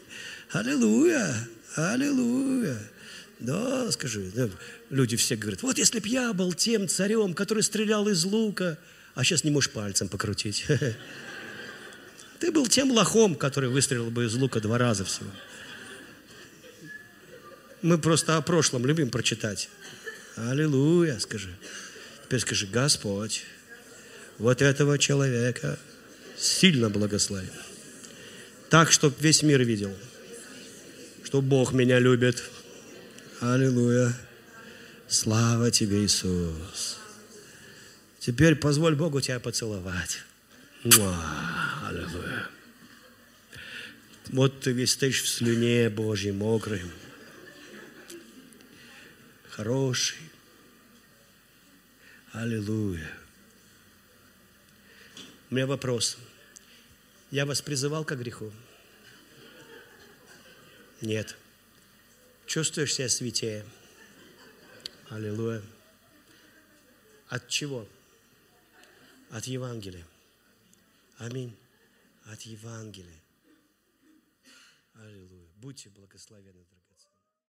[0.53, 1.35] Аллилуйя,
[1.75, 2.79] аллилуйя.
[3.41, 4.33] Да, скажи,
[4.89, 8.79] люди все говорят, вот если б я был тем царем, который стрелял из лука,
[9.15, 10.65] а сейчас не можешь пальцем покрутить.
[12.41, 15.31] Ты был тем лохом, который выстрелил бы из лука два раза всего.
[17.83, 19.69] Мы просто о прошлом любим прочитать.
[20.37, 21.55] Аллилуйя, скажи.
[22.25, 23.45] Теперь скажи, Господь,
[24.39, 25.79] вот этого человека
[26.37, 27.49] сильно благослови.
[28.69, 29.95] Так, чтобы весь мир видел,
[31.25, 32.43] что Бог меня любит.
[33.41, 34.13] Аллилуйя.
[35.09, 36.97] Слава тебе, Иисус.
[38.19, 40.19] Теперь позволь Богу тебя поцеловать.
[40.87, 42.49] Аллилуйя.
[44.27, 46.83] Вот ты весь стоишь в слюне Божьей, мокрый,
[49.51, 50.19] хороший.
[52.31, 53.11] Аллилуйя.
[55.51, 56.19] У меня вопрос.
[57.33, 58.53] Я вас призывал к греху?
[61.01, 61.37] Нет.
[62.47, 63.65] Чувствуешь себя святее?
[65.09, 65.63] Аллилуйя.
[67.29, 67.89] От чего?
[69.31, 70.07] От Евангелия.
[71.19, 71.57] Аминь.
[72.27, 73.23] От Евангелия.
[74.95, 75.49] Аллилуйя.
[75.57, 76.66] Будьте благословенны.